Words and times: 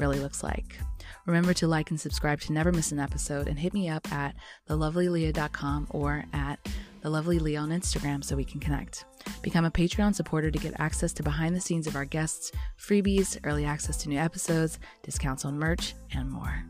really 0.00 0.18
looks 0.18 0.42
like. 0.42 0.78
Remember 1.26 1.54
to 1.54 1.68
like 1.68 1.90
and 1.90 2.00
subscribe 2.00 2.40
to 2.40 2.52
never 2.52 2.72
miss 2.72 2.92
an 2.92 2.98
episode 2.98 3.46
and 3.46 3.58
hit 3.58 3.74
me 3.74 3.88
up 3.88 4.10
at 4.12 4.34
thelovelyaleah.com 4.68 5.88
or 5.90 6.24
at 6.32 6.58
thelovelyleah 7.04 7.60
on 7.60 7.70
Instagram 7.70 8.24
so 8.24 8.34
we 8.34 8.44
can 8.44 8.60
connect. 8.60 9.04
Become 9.42 9.64
a 9.66 9.70
Patreon 9.70 10.14
supporter 10.14 10.50
to 10.50 10.58
get 10.58 10.80
access 10.80 11.12
to 11.14 11.22
behind 11.22 11.54
the 11.54 11.60
scenes 11.60 11.86
of 11.86 11.94
our 11.94 12.04
guests, 12.04 12.50
freebies, 12.78 13.38
early 13.44 13.64
access 13.64 13.96
to 13.98 14.08
new 14.08 14.18
episodes, 14.18 14.78
discounts 15.02 15.44
on 15.44 15.58
merch, 15.58 15.94
and 16.12 16.30
more. 16.30 16.64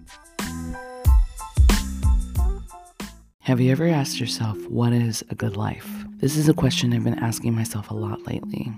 Have 3.40 3.60
you 3.60 3.72
ever 3.72 3.86
asked 3.86 4.20
yourself, 4.20 4.58
what 4.68 4.92
is 4.92 5.24
a 5.30 5.34
good 5.34 5.56
life? 5.56 5.88
This 6.18 6.36
is 6.36 6.48
a 6.48 6.54
question 6.54 6.92
I've 6.92 7.04
been 7.04 7.18
asking 7.18 7.54
myself 7.54 7.90
a 7.90 7.94
lot 7.94 8.26
lately. 8.26 8.70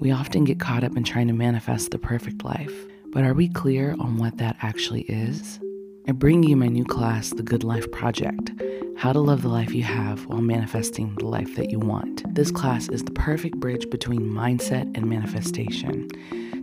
We 0.00 0.12
often 0.12 0.44
get 0.44 0.60
caught 0.60 0.84
up 0.84 0.96
in 0.96 1.04
trying 1.04 1.28
to 1.28 1.32
manifest 1.32 1.90
the 1.90 1.98
perfect 1.98 2.44
life. 2.44 2.89
But 3.12 3.24
are 3.24 3.34
we 3.34 3.48
clear 3.48 3.96
on 3.98 4.18
what 4.18 4.38
that 4.38 4.56
actually 4.62 5.02
is? 5.02 5.58
I 6.06 6.12
bring 6.12 6.44
you 6.44 6.56
my 6.56 6.68
new 6.68 6.84
class, 6.84 7.30
The 7.30 7.42
Good 7.42 7.64
Life 7.64 7.90
Project 7.90 8.52
How 8.98 9.12
to 9.12 9.18
Love 9.18 9.42
the 9.42 9.48
Life 9.48 9.74
You 9.74 9.82
Have 9.82 10.26
While 10.26 10.40
Manifesting 10.40 11.16
the 11.16 11.26
Life 11.26 11.56
That 11.56 11.70
You 11.70 11.80
Want. 11.80 12.22
This 12.36 12.52
class 12.52 12.88
is 12.88 13.02
the 13.02 13.10
perfect 13.10 13.56
bridge 13.56 13.90
between 13.90 14.20
mindset 14.20 14.96
and 14.96 15.06
manifestation, 15.06 16.08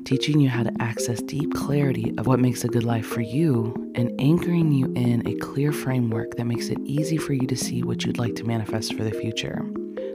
teaching 0.06 0.39
you 0.39 0.48
how 0.48 0.64
to 0.64 0.72
access 0.80 1.22
deep 1.22 1.54
clarity 1.54 2.14
of 2.17 2.28
what 2.28 2.39
makes 2.39 2.64
a 2.64 2.70
good 2.70 2.86
life 2.86 3.06
for 3.06 3.22
you 3.22 3.92
and 3.95 4.09
anchoring 4.17 4.72
you 4.72 4.86
in 4.94 5.28
a 5.28 5.36
clear 5.39 5.73
framework 5.73 6.36
that 6.38 6.45
makes 6.45 6.70
it 6.70 6.80
easy 6.86 7.17
for 7.17 7.34
you 7.34 7.45
to 7.48 7.58
see 7.58 7.84
what 7.84 8.06
you'd 8.06 8.17
like 8.17 8.36
to 8.36 8.45
manifest 8.45 8.94
for 8.95 9.04
the 9.04 9.11
future. 9.11 9.66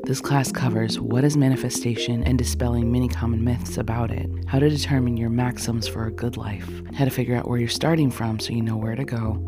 This 0.05 0.21
class 0.21 0.51
covers 0.51 0.99
what 0.99 1.23
is 1.23 1.37
manifestation 1.37 2.25
and 2.25 2.37
dispelling 2.37 2.91
many 2.91 3.07
common 3.07 3.45
myths 3.45 3.79
about 3.79 4.11
it, 4.11 4.29
how 4.49 4.59
to 4.59 4.69
determine 4.69 5.17
your 5.17 5.31
maxims 5.31 5.87
for 5.87 6.07
a 6.07 6.11
good 6.11 6.37
life, 6.37 6.69
how 6.93 7.05
to 7.05 7.11
figure 7.11 7.37
out 7.37 7.49
where 7.49 7.61
you're 7.61 7.69
starting 7.69 8.11
from 8.11 8.41
so 8.41 8.53
you 8.53 8.63
know 8.63 8.77
where 8.77 8.97
to 8.97 9.05
go, 9.05 9.47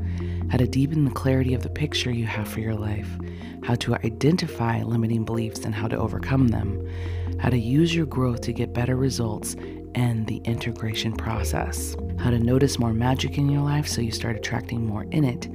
how 0.52 0.56
to 0.56 0.68
deepen 0.68 1.04
the 1.04 1.10
clarity 1.10 1.54
of 1.54 1.64
the 1.64 1.68
picture 1.68 2.12
you 2.12 2.24
have 2.26 2.46
for 2.46 2.60
your 2.60 2.76
life, 2.76 3.08
how 3.64 3.74
to 3.74 3.96
identify 3.96 4.80
limiting 4.84 5.24
beliefs 5.24 5.64
and 5.64 5.74
how 5.74 5.88
to 5.88 5.98
overcome 5.98 6.46
them, 6.46 6.88
how 7.40 7.50
to 7.50 7.58
use 7.58 7.92
your 7.92 8.06
growth 8.06 8.40
to 8.42 8.52
get 8.52 8.72
better 8.72 8.94
results, 8.94 9.56
and 9.96 10.24
the 10.28 10.36
integration 10.44 11.12
process, 11.12 11.96
how 12.20 12.30
to 12.30 12.38
notice 12.38 12.78
more 12.78 12.92
magic 12.92 13.38
in 13.38 13.48
your 13.48 13.62
life 13.62 13.88
so 13.88 14.00
you 14.00 14.12
start 14.12 14.36
attracting 14.36 14.86
more 14.86 15.04
in 15.10 15.24
it 15.24 15.48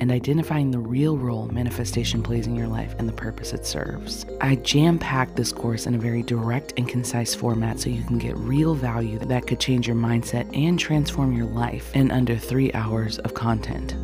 and 0.00 0.10
identifying 0.10 0.70
the 0.70 0.78
real 0.78 1.16
role 1.16 1.48
manifestation 1.48 2.22
plays 2.22 2.46
in 2.46 2.56
your 2.56 2.68
life 2.68 2.94
and 2.98 3.08
the 3.08 3.12
purpose 3.12 3.52
it 3.52 3.66
serves. 3.66 4.26
I 4.40 4.56
jam 4.56 4.98
packed 4.98 5.36
this 5.36 5.52
course 5.52 5.86
in 5.86 5.94
a 5.94 5.98
very 5.98 6.22
direct 6.22 6.74
and 6.76 6.88
concise 6.88 7.34
format 7.34 7.80
so 7.80 7.90
you 7.90 8.02
can 8.04 8.18
get 8.18 8.36
real 8.36 8.74
value 8.74 9.18
that 9.18 9.46
could 9.46 9.60
change 9.60 9.86
your 9.86 9.96
mindset 9.96 10.56
and 10.56 10.78
transform 10.78 11.32
your 11.32 11.46
life 11.46 11.94
in 11.94 12.10
under 12.10 12.36
three 12.36 12.72
hours 12.72 13.18
of 13.18 13.34
content. 13.34 13.94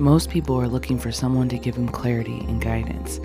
Most 0.00 0.30
people 0.30 0.60
are 0.60 0.68
looking 0.68 0.98
for 0.98 1.12
someone 1.12 1.48
to 1.48 1.58
give 1.58 1.74
them 1.74 1.88
clarity 1.88 2.40
and 2.40 2.60
guidance, 2.60 3.18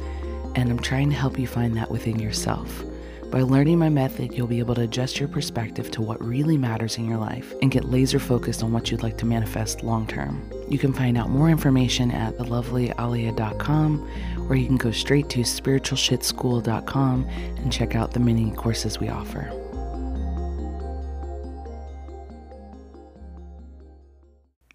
and 0.55 0.69
I'm 0.69 0.79
trying 0.79 1.09
to 1.09 1.15
help 1.15 1.37
you 1.37 1.47
find 1.47 1.75
that 1.75 1.91
within 1.91 2.19
yourself. 2.19 2.83
By 3.31 3.43
learning 3.43 3.79
my 3.79 3.87
method, 3.87 4.33
you'll 4.33 4.47
be 4.47 4.59
able 4.59 4.75
to 4.75 4.81
adjust 4.81 5.17
your 5.17 5.29
perspective 5.29 5.89
to 5.91 6.01
what 6.01 6.21
really 6.21 6.57
matters 6.57 6.97
in 6.97 7.07
your 7.07 7.17
life 7.17 7.53
and 7.61 7.71
get 7.71 7.85
laser 7.85 8.19
focused 8.19 8.61
on 8.61 8.73
what 8.73 8.91
you'd 8.91 9.03
like 9.03 9.17
to 9.19 9.25
manifest 9.25 9.83
long 9.83 10.05
term. 10.05 10.49
You 10.71 10.79
can 10.79 10.93
find 10.93 11.17
out 11.17 11.29
more 11.29 11.49
information 11.49 12.11
at 12.11 12.37
thelovelyaleah.com 12.37 14.47
or 14.47 14.55
you 14.55 14.65
can 14.65 14.77
go 14.77 14.91
straight 14.91 15.27
to 15.31 15.41
spiritualshitschool.com 15.41 17.25
and 17.25 17.73
check 17.73 17.93
out 17.93 18.13
the 18.13 18.21
many 18.21 18.51
courses 18.51 18.97
we 18.97 19.09
offer. 19.09 19.51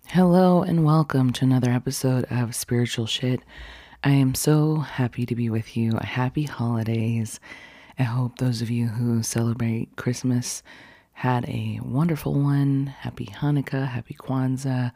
Hello 0.08 0.62
and 0.62 0.84
welcome 0.84 1.32
to 1.32 1.46
another 1.46 1.70
episode 1.70 2.26
of 2.30 2.54
Spiritual 2.54 3.06
Shit. 3.06 3.40
I 4.04 4.10
am 4.10 4.34
so 4.34 4.76
happy 4.76 5.24
to 5.24 5.34
be 5.34 5.48
with 5.48 5.78
you. 5.78 5.96
Happy 6.02 6.42
holidays. 6.42 7.40
I 7.98 8.02
hope 8.02 8.36
those 8.36 8.60
of 8.60 8.68
you 8.68 8.88
who 8.88 9.22
celebrate 9.22 9.96
Christmas 9.96 10.62
had 11.14 11.48
a 11.48 11.80
wonderful 11.82 12.34
one. 12.34 12.88
Happy 12.98 13.24
Hanukkah, 13.24 13.88
happy 13.88 14.12
Kwanzaa, 14.12 14.92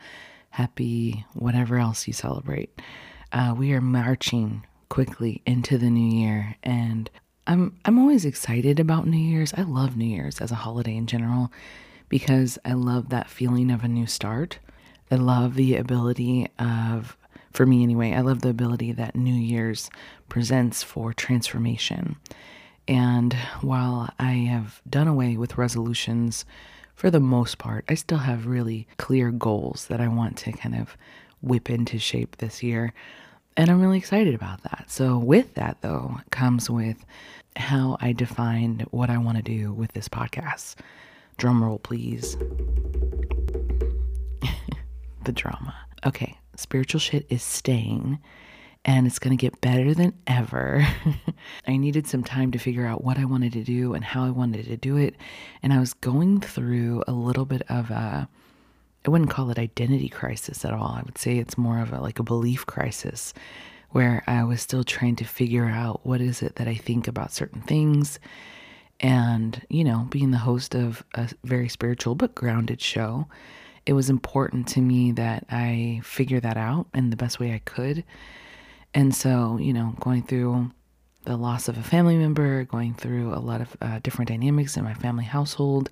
happy 0.50 1.24
whatever 1.34 1.78
else 1.78 2.06
you 2.06 2.12
celebrate. 2.12 2.80
Uh, 3.32 3.54
we 3.56 3.72
are 3.72 3.80
marching 3.80 4.64
quickly 4.88 5.42
into 5.46 5.78
the 5.78 5.90
new 5.90 6.18
year, 6.18 6.56
and 6.62 7.08
I'm 7.46 7.76
I'm 7.84 7.98
always 7.98 8.24
excited 8.24 8.78
about 8.78 9.06
New 9.06 9.18
Year's. 9.18 9.54
I 9.54 9.62
love 9.62 9.96
New 9.96 10.04
Year's 10.04 10.40
as 10.40 10.50
a 10.50 10.56
holiday 10.56 10.96
in 10.96 11.06
general 11.06 11.52
because 12.08 12.58
I 12.64 12.72
love 12.72 13.08
that 13.10 13.30
feeling 13.30 13.70
of 13.70 13.84
a 13.84 13.88
new 13.88 14.06
start. 14.06 14.58
I 15.10 15.16
love 15.16 15.54
the 15.54 15.76
ability 15.76 16.48
of 16.58 17.16
for 17.52 17.66
me 17.66 17.82
anyway, 17.82 18.12
I 18.12 18.20
love 18.20 18.42
the 18.42 18.48
ability 18.48 18.92
that 18.92 19.16
New 19.16 19.34
Year's 19.34 19.90
presents 20.28 20.82
for 20.82 21.12
transformation 21.12 22.16
and 22.86 23.34
while 23.60 24.10
I 24.18 24.32
have 24.32 24.82
done 24.88 25.08
away 25.08 25.36
with 25.36 25.58
resolutions 25.58 26.44
for 27.00 27.10
the 27.10 27.18
most 27.18 27.56
part, 27.56 27.82
I 27.88 27.94
still 27.94 28.18
have 28.18 28.44
really 28.46 28.86
clear 28.98 29.30
goals 29.30 29.86
that 29.86 30.02
I 30.02 30.08
want 30.08 30.36
to 30.36 30.52
kind 30.52 30.74
of 30.74 30.98
whip 31.40 31.70
into 31.70 31.98
shape 31.98 32.36
this 32.36 32.62
year. 32.62 32.92
And 33.56 33.70
I'm 33.70 33.80
really 33.80 33.96
excited 33.96 34.34
about 34.34 34.62
that. 34.64 34.84
So, 34.88 35.16
with 35.16 35.54
that, 35.54 35.78
though, 35.80 36.20
comes 36.30 36.68
with 36.68 37.06
how 37.56 37.96
I 38.02 38.12
defined 38.12 38.82
what 38.90 39.08
I 39.08 39.16
want 39.16 39.38
to 39.38 39.42
do 39.42 39.72
with 39.72 39.92
this 39.92 40.10
podcast. 40.10 40.74
Drum 41.38 41.64
roll, 41.64 41.78
please. 41.78 42.36
the 45.24 45.32
drama. 45.32 45.74
Okay, 46.04 46.36
spiritual 46.56 47.00
shit 47.00 47.24
is 47.30 47.42
staying 47.42 48.18
and 48.84 49.06
it's 49.06 49.18
going 49.18 49.36
to 49.36 49.40
get 49.40 49.60
better 49.60 49.92
than 49.92 50.14
ever. 50.26 50.86
I 51.66 51.76
needed 51.76 52.06
some 52.06 52.24
time 52.24 52.50
to 52.52 52.58
figure 52.58 52.86
out 52.86 53.04
what 53.04 53.18
I 53.18 53.24
wanted 53.24 53.52
to 53.52 53.62
do 53.62 53.92
and 53.94 54.02
how 54.02 54.24
I 54.24 54.30
wanted 54.30 54.64
to 54.66 54.76
do 54.76 54.96
it. 54.96 55.16
And 55.62 55.72
I 55.72 55.78
was 55.78 55.92
going 55.92 56.40
through 56.40 57.04
a 57.06 57.12
little 57.12 57.44
bit 57.44 57.62
of 57.68 57.90
a, 57.90 58.28
I 59.06 59.10
wouldn't 59.10 59.30
call 59.30 59.50
it 59.50 59.58
identity 59.58 60.08
crisis 60.08 60.64
at 60.64 60.72
all. 60.72 60.96
I 60.98 61.02
would 61.02 61.18
say 61.18 61.36
it's 61.36 61.58
more 61.58 61.78
of 61.80 61.92
a 61.92 62.00
like 62.00 62.18
a 62.18 62.24
belief 62.24 62.64
crisis 62.64 63.34
where 63.90 64.22
I 64.26 64.44
was 64.44 64.62
still 64.62 64.84
trying 64.84 65.16
to 65.16 65.24
figure 65.24 65.66
out 65.66 66.06
what 66.06 66.20
is 66.20 66.42
it 66.42 66.56
that 66.56 66.68
I 66.68 66.74
think 66.74 67.06
about 67.06 67.32
certain 67.32 67.60
things. 67.60 68.18
And, 69.00 69.60
you 69.68 69.84
know, 69.84 70.06
being 70.10 70.30
the 70.30 70.38
host 70.38 70.74
of 70.74 71.04
a 71.14 71.28
very 71.44 71.68
spiritual 71.68 72.14
but 72.14 72.34
grounded 72.34 72.80
show, 72.80 73.26
it 73.84 73.94
was 73.94 74.08
important 74.08 74.68
to 74.68 74.80
me 74.80 75.12
that 75.12 75.44
I 75.50 76.00
figure 76.04 76.40
that 76.40 76.56
out 76.56 76.86
in 76.94 77.10
the 77.10 77.16
best 77.16 77.40
way 77.40 77.52
I 77.52 77.58
could 77.58 78.04
and 78.94 79.14
so, 79.14 79.58
you 79.60 79.72
know, 79.72 79.94
going 80.00 80.22
through 80.22 80.70
the 81.24 81.36
loss 81.36 81.68
of 81.68 81.76
a 81.76 81.82
family 81.82 82.16
member, 82.16 82.64
going 82.64 82.94
through 82.94 83.34
a 83.34 83.38
lot 83.38 83.60
of 83.60 83.76
uh, 83.80 84.00
different 84.02 84.28
dynamics 84.28 84.76
in 84.76 84.84
my 84.84 84.94
family 84.94 85.24
household, 85.24 85.90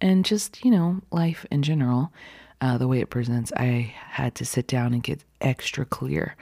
and 0.00 0.24
just, 0.24 0.64
you 0.64 0.70
know, 0.70 1.00
life 1.10 1.46
in 1.50 1.62
general, 1.62 2.12
uh, 2.60 2.78
the 2.78 2.88
way 2.88 3.00
it 3.00 3.10
presents, 3.10 3.52
I 3.56 3.94
had 3.96 4.34
to 4.36 4.44
sit 4.44 4.66
down 4.66 4.92
and 4.94 5.02
get 5.02 5.24
extra 5.40 5.84
clear 5.84 6.36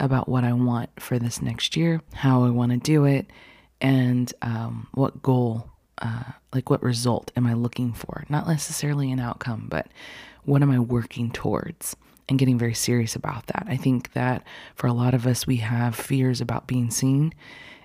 about 0.00 0.28
what 0.28 0.44
I 0.44 0.52
want 0.52 0.90
for 0.98 1.18
this 1.18 1.40
next 1.40 1.76
year, 1.76 2.00
how 2.12 2.44
I 2.44 2.50
want 2.50 2.72
to 2.72 2.78
do 2.78 3.04
it, 3.04 3.26
and 3.80 4.32
um, 4.42 4.88
what 4.92 5.22
goal, 5.22 5.70
uh, 5.98 6.24
like 6.52 6.70
what 6.70 6.82
result 6.82 7.30
am 7.36 7.46
I 7.46 7.54
looking 7.54 7.92
for? 7.92 8.24
Not 8.28 8.48
necessarily 8.48 9.12
an 9.12 9.20
outcome, 9.20 9.66
but 9.68 9.88
what 10.44 10.62
am 10.62 10.70
I 10.70 10.78
working 10.78 11.30
towards? 11.30 11.96
And 12.28 12.38
getting 12.38 12.58
very 12.58 12.74
serious 12.74 13.16
about 13.16 13.46
that. 13.48 13.66
I 13.68 13.76
think 13.76 14.12
that 14.12 14.44
for 14.74 14.86
a 14.86 14.92
lot 14.92 15.14
of 15.14 15.26
us, 15.26 15.46
we 15.46 15.56
have 15.56 15.94
fears 15.94 16.40
about 16.40 16.66
being 16.66 16.90
seen, 16.90 17.34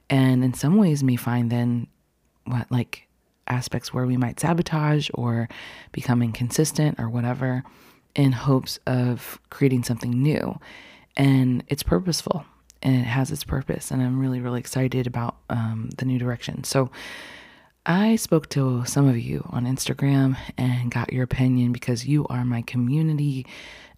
and 0.10 0.44
in 0.44 0.54
some 0.54 0.78
ways, 0.78 1.04
may 1.04 1.16
find 1.16 1.52
then 1.52 1.88
what 2.46 2.72
like 2.72 3.08
aspects 3.48 3.94
where 3.94 4.06
we 4.06 4.18
might 4.18 4.40
sabotage 4.40 5.10
or 5.14 5.50
become 5.92 6.22
inconsistent 6.22 7.00
or 7.00 7.10
whatever 7.10 7.64
in 8.16 8.32
hopes 8.32 8.80
of 8.86 9.40
creating 9.50 9.84
something 9.84 10.12
new. 10.12 10.60
And 11.18 11.64
it's 11.68 11.84
purposeful 11.84 12.46
and 12.82 12.96
it 12.96 13.06
has 13.06 13.32
its 13.32 13.44
purpose. 13.44 13.92
And 13.92 14.02
I'm 14.02 14.20
really, 14.20 14.40
really 14.40 14.60
excited 14.60 15.08
about 15.08 15.38
um, 15.50 15.90
the 15.98 16.06
new 16.06 16.20
direction. 16.20 16.64
So, 16.64 16.92
I 17.86 18.18
spoke 18.18 18.50
to 18.50 18.84
some 18.86 19.08
of 19.08 19.18
you 19.18 19.48
on 19.52 19.66
Instagram 19.66 20.38
and 20.58 20.92
got 20.92 21.14
your 21.14 21.24
opinion 21.24 21.72
because 21.72 22.06
you 22.06 22.28
are 22.28 22.44
my 22.44 22.62
community 22.62 23.46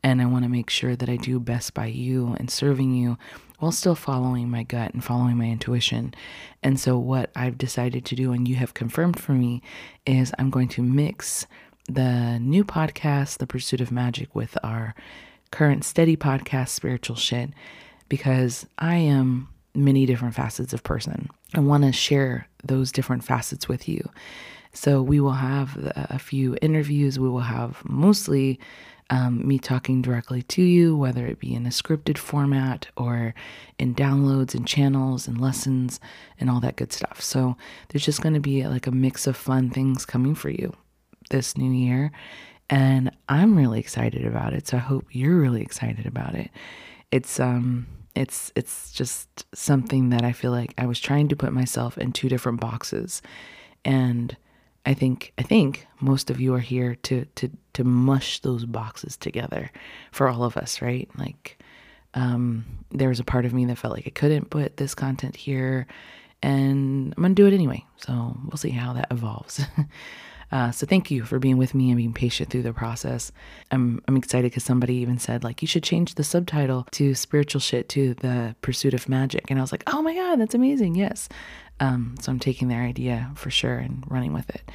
and 0.04 0.22
I 0.22 0.26
want 0.26 0.44
to 0.44 0.50
make 0.50 0.70
sure 0.70 0.96
that 0.96 1.10
I 1.10 1.18
do 1.18 1.40
best 1.40 1.74
by 1.74 1.88
you 1.88 2.36
and 2.40 2.50
serving 2.50 2.94
you 2.96 3.18
while 3.60 3.72
still 3.72 3.96
following 3.96 4.50
my 4.50 4.64
gut 4.64 4.94
and 4.94 5.04
following 5.04 5.38
my 5.38 5.46
intuition. 5.46 6.14
And 6.64 6.80
so, 6.80 6.98
what 6.98 7.30
I've 7.36 7.58
decided 7.58 8.06
to 8.06 8.16
do, 8.16 8.32
and 8.32 8.48
you 8.48 8.56
have 8.56 8.74
confirmed 8.74 9.20
for 9.20 9.34
me, 9.34 9.62
is 10.06 10.34
I'm 10.40 10.50
going 10.50 10.70
to 10.70 10.82
mix 10.82 11.46
the 11.88 12.40
new 12.40 12.64
podcast, 12.64 13.38
The 13.38 13.48
Pursuit 13.48 13.82
of 13.82 13.92
Magic, 13.92 14.34
with 14.34 14.58
our 14.64 14.96
current 15.52 15.84
steady 15.84 16.18
podcast, 16.18 16.70
Spiritual 16.70 17.16
Shit, 17.16 17.52
because 18.10 18.66
I 18.80 18.96
am 18.96 19.50
many 19.76 20.06
different 20.06 20.36
facets 20.36 20.74
of 20.74 20.84
person. 20.84 21.30
I 21.54 21.60
want 21.60 21.84
to 21.84 21.92
share 21.92 22.48
those 22.64 22.92
different 22.92 23.24
facets 23.24 23.68
with 23.68 23.88
you. 23.88 24.10
So, 24.74 25.02
we 25.02 25.20
will 25.20 25.34
have 25.34 25.78
a 25.96 26.20
few 26.20 26.58
interviews. 26.62 27.20
We 27.20 27.30
will 27.30 27.40
have 27.40 27.82
mostly 27.84 28.60
um, 29.12 29.46
me 29.46 29.60
talking 29.60 30.02
directly 30.02 30.42
to 30.44 30.62
you, 30.62 30.96
whether 30.96 31.28
it 31.28 31.40
be 31.40 31.54
in 31.54 31.66
a 31.66 31.70
scripted 31.70 32.18
format 32.18 32.88
or 32.96 33.36
in 33.78 33.94
downloads 33.94 34.56
and 34.56 34.66
channels 34.66 35.28
and 35.28 35.40
lessons 35.40 36.00
and 36.40 36.50
all 36.50 36.62
that 36.62 36.78
good 36.78 36.94
stuff. 36.94 37.22
So 37.22 37.58
there's 37.90 38.06
just 38.06 38.22
going 38.22 38.36
to 38.36 38.40
be 38.40 38.66
like 38.66 38.88
a 38.88 38.92
mix 38.92 39.28
of 39.28 39.36
fun 39.36 39.70
things 39.70 40.06
coming 40.06 40.34
for 40.34 40.50
you 40.50 40.74
this 41.30 41.58
new 41.58 41.72
year. 41.72 42.14
And 42.70 43.12
I'm 43.28 43.58
really 43.58 43.82
excited 43.82 44.26
about 44.26 44.54
it. 44.54 44.68
So 44.68 44.78
I 44.78 44.80
hope 44.80 45.06
you're 45.12 45.38
really 45.38 45.62
excited 45.62 46.06
about 46.06 46.34
it. 46.34 46.50
It's, 47.12 47.38
um, 47.38 47.88
it's 48.16 48.52
it's 48.56 48.92
just 48.92 49.46
something 49.56 50.10
that 50.10 50.24
I 50.24 50.32
feel 50.32 50.52
like 50.52 50.74
I 50.78 50.86
was 50.86 51.00
trying 51.00 51.28
to 51.30 51.36
put 51.36 51.54
myself 51.54 51.98
in 51.98 52.12
two 52.12 52.30
different 52.30 52.60
boxes 52.60 53.22
and 53.86 54.36
I 54.86 54.94
think 54.94 55.34
I 55.38 55.44
think 55.44 55.88
most 56.00 56.30
of 56.30 56.40
you 56.40 56.54
are 56.56 56.60
here 56.60 56.96
to 57.04 57.26
to 57.36 57.50
to 57.74 57.84
mush 57.84 58.40
those 58.40 58.66
boxes 58.66 59.16
together 59.16 59.72
for 60.12 60.28
all 60.28 60.44
of 60.44 60.58
us, 60.58 60.82
right? 60.82 61.10
Like 61.18 61.62
um, 62.14 62.66
there 62.92 63.10
was 63.10 63.20
a 63.20 63.24
part 63.24 63.46
of 63.46 63.54
me 63.54 63.66
that 63.66 63.78
felt 63.78 63.94
like 63.94 64.08
I 64.08 64.12
couldn't 64.12 64.50
put 64.50 64.78
this 64.78 64.96
content 64.96 65.36
here, 65.36 65.88
and 66.42 67.14
I'm 67.16 67.22
gonna 67.22 67.36
do 67.36 67.46
it 67.46 67.54
anyway. 67.54 67.86
So 67.98 68.36
we'll 68.46 68.58
see 68.58 68.72
how 68.72 68.94
that 68.94 69.08
evolves. 69.12 69.62
uh, 70.52 70.72
so 70.72 70.86
thank 70.86 71.10
you 71.10 71.24
for 71.24 71.40
being 71.40 71.58
with 71.58 71.74
me 71.74 71.90
and 71.90 71.98
being 71.98 72.14
patient 72.14 72.50
through 72.50 72.64
the 72.64 72.74
process. 72.74 73.32
I'm 73.72 74.02
I'm 74.08 74.18
excited 74.18 74.52
because 74.52 74.64
somebody 74.64 74.96
even 74.96 75.18
said 75.18 75.44
like 75.44 75.62
you 75.62 75.68
should 75.68 75.84
change 75.84 76.16
the 76.16 76.24
subtitle 76.24 76.88
to 76.92 77.16
spiritual 77.16 77.62
shit 77.62 77.88
to 77.90 78.14
the 78.16 78.56
pursuit 78.62 78.94
of 78.94 79.08
magic, 79.08 79.50
and 79.50 79.60
I 79.60 79.62
was 79.62 79.72
like, 79.72 79.84
oh 79.88 80.02
my 80.02 80.14
god, 80.14 80.40
that's 80.40 80.56
amazing. 80.56 80.96
Yes, 80.96 81.30
um, 81.80 82.16
so 82.22 82.32
I'm 82.32 82.40
taking 82.40 82.68
their 82.68 82.84
idea 82.84 83.32
for 83.36 83.50
sure 83.50 83.78
and 83.78 84.04
running 84.08 84.34
with 84.34 84.50
it. 84.50 84.70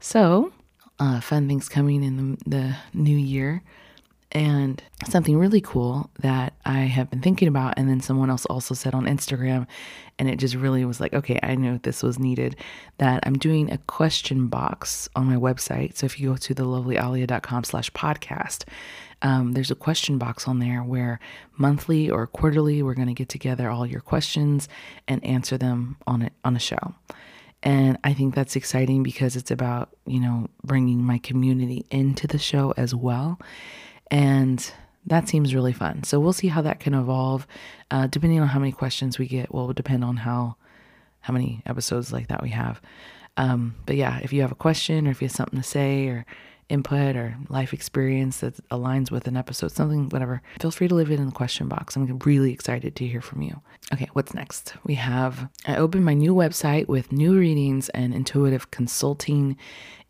So, 0.00 0.52
uh, 0.98 1.20
fun 1.20 1.48
things 1.48 1.68
coming 1.68 2.02
in 2.02 2.16
the, 2.46 2.50
the 2.50 2.76
new 2.94 3.16
year. 3.16 3.62
And 4.36 4.82
something 5.08 5.38
really 5.38 5.62
cool 5.62 6.10
that 6.18 6.52
I 6.66 6.80
have 6.80 7.08
been 7.08 7.22
thinking 7.22 7.48
about, 7.48 7.78
and 7.78 7.88
then 7.88 8.02
someone 8.02 8.28
else 8.28 8.44
also 8.44 8.74
said 8.74 8.94
on 8.94 9.06
Instagram, 9.06 9.66
and 10.18 10.28
it 10.28 10.36
just 10.36 10.54
really 10.54 10.84
was 10.84 11.00
like, 11.00 11.14
okay, 11.14 11.40
I 11.42 11.54
knew 11.54 11.78
this 11.78 12.02
was 12.02 12.18
needed. 12.18 12.54
That 12.98 13.22
I'm 13.24 13.38
doing 13.38 13.72
a 13.72 13.78
question 13.78 14.48
box 14.48 15.08
on 15.16 15.24
my 15.24 15.36
website. 15.36 15.96
So 15.96 16.04
if 16.04 16.20
you 16.20 16.32
go 16.32 16.36
to 16.36 16.54
thelovelyaleah.com 16.54 17.64
slash 17.64 17.90
podcast, 17.92 18.64
um, 19.22 19.52
there's 19.52 19.70
a 19.70 19.74
question 19.74 20.18
box 20.18 20.46
on 20.46 20.58
there 20.58 20.82
where 20.82 21.18
monthly 21.56 22.10
or 22.10 22.26
quarterly 22.26 22.82
we're 22.82 22.92
going 22.92 23.08
to 23.08 23.14
get 23.14 23.30
together 23.30 23.70
all 23.70 23.86
your 23.86 24.02
questions 24.02 24.68
and 25.08 25.24
answer 25.24 25.56
them 25.56 25.96
on 26.06 26.20
it 26.20 26.34
on 26.44 26.54
a 26.56 26.60
show. 26.60 26.94
And 27.62 27.96
I 28.04 28.12
think 28.12 28.34
that's 28.34 28.54
exciting 28.54 29.02
because 29.02 29.34
it's 29.34 29.50
about, 29.50 29.96
you 30.04 30.20
know, 30.20 30.48
bringing 30.62 31.02
my 31.02 31.16
community 31.16 31.86
into 31.90 32.26
the 32.26 32.38
show 32.38 32.74
as 32.76 32.94
well. 32.94 33.38
And 34.10 34.72
that 35.06 35.28
seems 35.28 35.54
really 35.54 35.72
fun. 35.72 36.02
So 36.04 36.18
we'll 36.18 36.32
see 36.32 36.48
how 36.48 36.62
that 36.62 36.80
can 36.80 36.94
evolve. 36.94 37.46
Uh, 37.90 38.06
depending 38.06 38.40
on 38.40 38.48
how 38.48 38.58
many 38.58 38.72
questions 38.72 39.18
we 39.18 39.26
get, 39.26 39.52
will 39.52 39.72
depend 39.72 40.04
on 40.04 40.16
how 40.18 40.56
how 41.20 41.32
many 41.32 41.60
episodes 41.66 42.12
like 42.12 42.28
that 42.28 42.42
we 42.42 42.50
have. 42.50 42.80
Um, 43.36 43.74
but 43.84 43.96
yeah, 43.96 44.20
if 44.22 44.32
you 44.32 44.42
have 44.42 44.52
a 44.52 44.56
question 44.56 45.08
or 45.08 45.10
if 45.10 45.20
you 45.20 45.26
have 45.26 45.34
something 45.34 45.60
to 45.60 45.66
say 45.66 46.06
or 46.06 46.24
input 46.68 47.16
or 47.16 47.36
life 47.48 47.72
experience 47.72 48.38
that 48.38 48.56
aligns 48.70 49.10
with 49.10 49.26
an 49.26 49.36
episode, 49.36 49.72
something, 49.72 50.08
whatever, 50.08 50.42
feel 50.60 50.70
free 50.70 50.88
to 50.88 50.94
leave 50.94 51.10
it 51.10 51.20
in 51.20 51.26
the 51.26 51.32
question 51.32 51.68
box. 51.68 51.96
I'm 51.96 52.18
really 52.20 52.52
excited 52.52 52.96
to 52.96 53.06
hear 53.06 53.20
from 53.20 53.42
you. 53.42 53.60
Okay, 53.92 54.08
what's 54.12 54.34
next? 54.34 54.74
We 54.84 54.94
have, 54.94 55.48
I 55.66 55.76
opened 55.76 56.04
my 56.04 56.14
new 56.14 56.34
website 56.34 56.88
with 56.88 57.12
new 57.12 57.38
readings 57.38 57.88
and 57.90 58.14
intuitive 58.14 58.70
consulting. 58.70 59.56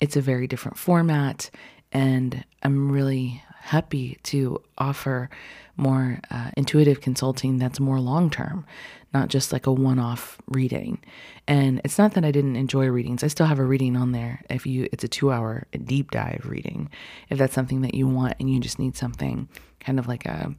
It's 0.00 0.16
a 0.16 0.22
very 0.22 0.46
different 0.46 0.78
format, 0.78 1.50
and 1.92 2.44
I'm 2.62 2.90
really 2.90 3.42
happy 3.60 4.18
to 4.24 4.62
offer 4.78 5.28
more 5.76 6.20
uh, 6.30 6.50
intuitive 6.56 7.00
consulting 7.00 7.58
that's 7.58 7.78
more 7.78 8.00
long 8.00 8.30
term, 8.30 8.64
not 9.12 9.28
just 9.28 9.52
like 9.52 9.66
a 9.66 9.72
one 9.72 9.98
off 9.98 10.38
reading. 10.46 10.98
And 11.46 11.80
it's 11.84 11.98
not 11.98 12.14
that 12.14 12.24
I 12.24 12.30
didn't 12.30 12.56
enjoy 12.56 12.86
readings. 12.86 13.22
I 13.22 13.28
still 13.28 13.46
have 13.46 13.58
a 13.58 13.64
reading 13.64 13.96
on 13.96 14.12
there. 14.12 14.42
If 14.48 14.66
you, 14.66 14.88
it's 14.92 15.04
a 15.04 15.08
two 15.08 15.30
hour 15.30 15.66
deep 15.84 16.10
dive 16.10 16.46
reading. 16.48 16.90
If 17.28 17.38
that's 17.38 17.54
something 17.54 17.82
that 17.82 17.94
you 17.94 18.06
want 18.06 18.34
and 18.40 18.52
you 18.52 18.60
just 18.60 18.78
need 18.78 18.96
something 18.96 19.48
kind 19.80 19.98
of 19.98 20.08
like 20.08 20.26
a 20.26 20.54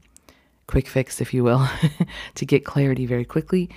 quick 0.67 0.87
fix, 0.87 1.19
if 1.19 1.33
you 1.33 1.43
will, 1.43 1.67
to 2.35 2.45
get 2.45 2.65
clarity 2.65 3.05
very 3.05 3.25
quickly. 3.25 3.69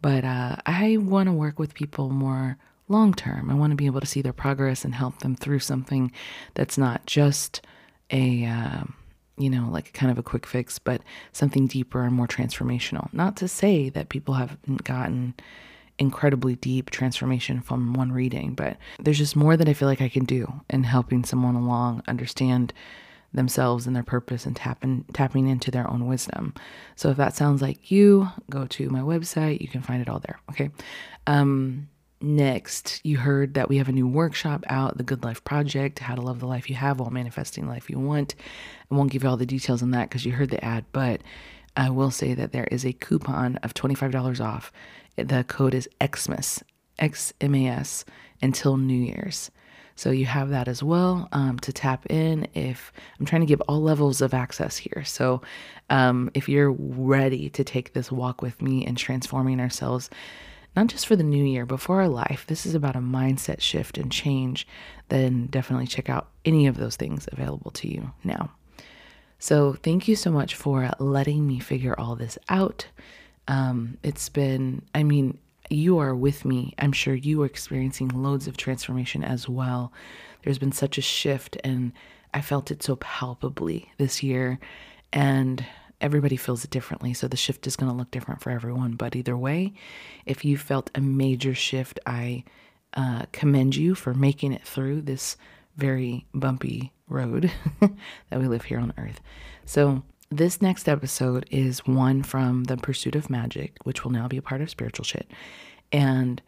But 0.00 0.24
uh, 0.24 0.56
I 0.66 0.98
want 0.98 1.28
to 1.28 1.32
work 1.32 1.58
with 1.58 1.74
people 1.74 2.10
more 2.10 2.58
long 2.88 3.14
term. 3.14 3.50
I 3.50 3.54
want 3.54 3.70
to 3.70 3.76
be 3.76 3.86
able 3.86 4.00
to 4.00 4.06
see 4.06 4.22
their 4.22 4.32
progress 4.32 4.84
and 4.84 4.94
help 4.94 5.20
them 5.20 5.34
through 5.34 5.60
something 5.60 6.12
that's 6.52 6.76
not 6.76 7.06
just 7.06 7.62
a. 8.10 8.44
Uh, 8.44 8.84
you 9.36 9.50
know, 9.50 9.68
like 9.68 9.92
kind 9.92 10.12
of 10.12 10.18
a 10.18 10.22
quick 10.22 10.46
fix, 10.46 10.78
but 10.78 11.02
something 11.32 11.66
deeper 11.66 12.04
and 12.04 12.14
more 12.14 12.28
transformational. 12.28 13.12
Not 13.12 13.36
to 13.38 13.48
say 13.48 13.88
that 13.88 14.08
people 14.08 14.34
haven't 14.34 14.84
gotten 14.84 15.34
incredibly 15.98 16.56
deep 16.56 16.90
transformation 16.90 17.60
from 17.60 17.94
one 17.94 18.12
reading, 18.12 18.54
but 18.54 18.76
there's 19.00 19.18
just 19.18 19.36
more 19.36 19.56
that 19.56 19.68
I 19.68 19.74
feel 19.74 19.88
like 19.88 20.00
I 20.00 20.08
can 20.08 20.24
do 20.24 20.60
in 20.70 20.84
helping 20.84 21.24
someone 21.24 21.54
along 21.54 22.02
understand 22.06 22.72
themselves 23.32 23.86
and 23.86 23.96
their 23.96 24.04
purpose 24.04 24.46
and 24.46 24.54
tapping 24.54 25.04
tapping 25.12 25.48
into 25.48 25.70
their 25.70 25.90
own 25.90 26.06
wisdom. 26.06 26.54
So 26.94 27.10
if 27.10 27.16
that 27.16 27.34
sounds 27.34 27.60
like 27.60 27.90
you, 27.90 28.28
go 28.48 28.66
to 28.66 28.88
my 28.90 29.00
website. 29.00 29.60
You 29.60 29.68
can 29.68 29.82
find 29.82 30.00
it 30.00 30.08
all 30.08 30.20
there. 30.20 30.38
Okay. 30.50 30.70
Um, 31.26 31.88
Next, 32.24 33.02
you 33.04 33.18
heard 33.18 33.52
that 33.52 33.68
we 33.68 33.76
have 33.76 33.90
a 33.90 33.92
new 33.92 34.08
workshop 34.08 34.64
out, 34.70 34.96
the 34.96 35.04
Good 35.04 35.22
Life 35.22 35.44
Project, 35.44 35.98
how 35.98 36.14
to 36.14 36.22
love 36.22 36.40
the 36.40 36.46
life 36.46 36.70
you 36.70 36.76
have 36.76 36.98
while 36.98 37.10
manifesting 37.10 37.64
the 37.64 37.70
life 37.70 37.90
you 37.90 37.98
want. 37.98 38.34
I 38.90 38.94
won't 38.94 39.10
give 39.10 39.24
you 39.24 39.28
all 39.28 39.36
the 39.36 39.44
details 39.44 39.82
on 39.82 39.90
that 39.90 40.08
because 40.08 40.24
you 40.24 40.32
heard 40.32 40.48
the 40.48 40.64
ad, 40.64 40.86
but 40.90 41.20
I 41.76 41.90
will 41.90 42.10
say 42.10 42.32
that 42.32 42.50
there 42.50 42.66
is 42.70 42.86
a 42.86 42.94
coupon 42.94 43.56
of 43.58 43.74
$25 43.74 44.42
off. 44.42 44.72
The 45.16 45.44
code 45.44 45.74
is 45.74 45.86
Xmas, 46.02 46.62
X 46.98 47.34
M 47.42 47.54
A 47.54 47.66
S, 47.68 48.06
until 48.40 48.78
New 48.78 49.04
Year's. 49.04 49.50
So 49.94 50.10
you 50.10 50.24
have 50.24 50.48
that 50.48 50.66
as 50.66 50.82
well 50.82 51.28
um, 51.32 51.58
to 51.58 51.74
tap 51.74 52.06
in. 52.10 52.48
If 52.54 52.90
I'm 53.20 53.26
trying 53.26 53.42
to 53.42 53.46
give 53.46 53.60
all 53.68 53.82
levels 53.82 54.22
of 54.22 54.32
access 54.32 54.78
here, 54.78 55.04
so 55.04 55.42
um, 55.90 56.30
if 56.32 56.48
you're 56.48 56.72
ready 56.72 57.50
to 57.50 57.64
take 57.64 57.92
this 57.92 58.10
walk 58.10 58.40
with 58.40 58.62
me 58.62 58.86
and 58.86 58.96
transforming 58.96 59.60
ourselves 59.60 60.08
not 60.76 60.88
just 60.88 61.06
for 61.06 61.16
the 61.16 61.22
new 61.22 61.44
year, 61.44 61.66
but 61.66 61.80
for 61.80 62.00
our 62.00 62.08
life. 62.08 62.44
This 62.46 62.66
is 62.66 62.74
about 62.74 62.96
a 62.96 63.00
mindset 63.00 63.60
shift 63.60 63.98
and 63.98 64.10
change. 64.10 64.66
Then 65.08 65.46
definitely 65.46 65.86
check 65.86 66.08
out 66.08 66.28
any 66.44 66.66
of 66.66 66.76
those 66.76 66.96
things 66.96 67.28
available 67.32 67.70
to 67.72 67.88
you 67.88 68.12
now. 68.22 68.50
So, 69.38 69.74
thank 69.74 70.08
you 70.08 70.16
so 70.16 70.30
much 70.30 70.54
for 70.54 70.90
letting 70.98 71.46
me 71.46 71.58
figure 71.58 71.98
all 71.98 72.16
this 72.16 72.38
out. 72.48 72.86
Um, 73.46 73.98
it's 74.02 74.28
been, 74.28 74.82
I 74.94 75.02
mean, 75.02 75.38
you 75.70 75.98
are 75.98 76.14
with 76.14 76.44
me. 76.44 76.74
I'm 76.78 76.92
sure 76.92 77.14
you 77.14 77.42
are 77.42 77.46
experiencing 77.46 78.08
loads 78.08 78.46
of 78.48 78.56
transformation 78.56 79.22
as 79.22 79.48
well. 79.48 79.92
There's 80.42 80.58
been 80.58 80.72
such 80.72 80.98
a 80.98 81.02
shift, 81.02 81.56
and 81.64 81.92
I 82.32 82.40
felt 82.40 82.70
it 82.70 82.82
so 82.82 82.96
palpably 82.96 83.90
this 83.98 84.22
year. 84.22 84.58
And 85.12 85.64
everybody 86.04 86.36
feels 86.36 86.62
it 86.62 86.70
differently. 86.70 87.14
So 87.14 87.26
the 87.26 87.36
shift 87.36 87.66
is 87.66 87.76
going 87.76 87.90
to 87.90 87.96
look 87.96 88.10
different 88.10 88.42
for 88.42 88.50
everyone. 88.50 88.92
But 88.92 89.16
either 89.16 89.36
way, 89.36 89.72
if 90.26 90.44
you 90.44 90.58
felt 90.58 90.90
a 90.94 91.00
major 91.00 91.54
shift, 91.54 91.98
I 92.04 92.44
uh, 92.92 93.22
commend 93.32 93.74
you 93.74 93.94
for 93.94 94.12
making 94.12 94.52
it 94.52 94.66
through 94.66 95.00
this 95.00 95.38
very 95.78 96.26
bumpy 96.34 96.92
road 97.08 97.50
that 97.80 98.38
we 98.38 98.46
live 98.46 98.64
here 98.64 98.78
on 98.78 98.92
earth. 98.98 99.20
So, 99.64 100.02
this 100.30 100.60
next 100.60 100.88
episode 100.88 101.46
is 101.50 101.86
one 101.86 102.22
from 102.22 102.64
The 102.64 102.76
Pursuit 102.76 103.14
of 103.14 103.30
Magic, 103.30 103.76
which 103.84 104.04
will 104.04 104.10
now 104.10 104.26
be 104.26 104.36
a 104.36 104.42
part 104.42 104.60
of 104.60 104.70
Spiritual 104.70 105.04
Shit. 105.04 105.30
And 105.92 106.42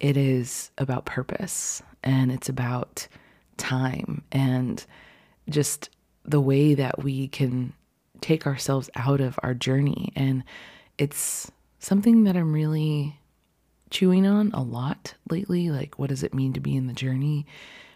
it 0.00 0.16
is 0.16 0.70
about 0.78 1.04
purpose 1.04 1.82
and 2.02 2.32
it's 2.32 2.48
about 2.48 3.08
time 3.56 4.22
and 4.32 4.84
just 5.50 5.90
the 6.24 6.40
way 6.40 6.74
that 6.74 7.02
we 7.02 7.28
can 7.28 7.74
take 8.20 8.46
ourselves 8.46 8.90
out 8.94 9.20
of 9.20 9.38
our 9.42 9.54
journey. 9.54 10.12
And 10.16 10.44
it's 10.98 11.50
something 11.78 12.24
that 12.24 12.36
I'm 12.36 12.52
really 12.52 13.18
chewing 13.90 14.26
on 14.26 14.50
a 14.52 14.62
lot 14.62 15.14
lately. 15.30 15.70
Like, 15.70 15.98
what 15.98 16.10
does 16.10 16.22
it 16.22 16.34
mean 16.34 16.52
to 16.54 16.60
be 16.60 16.76
in 16.76 16.86
the 16.86 16.92
journey? 16.92 17.46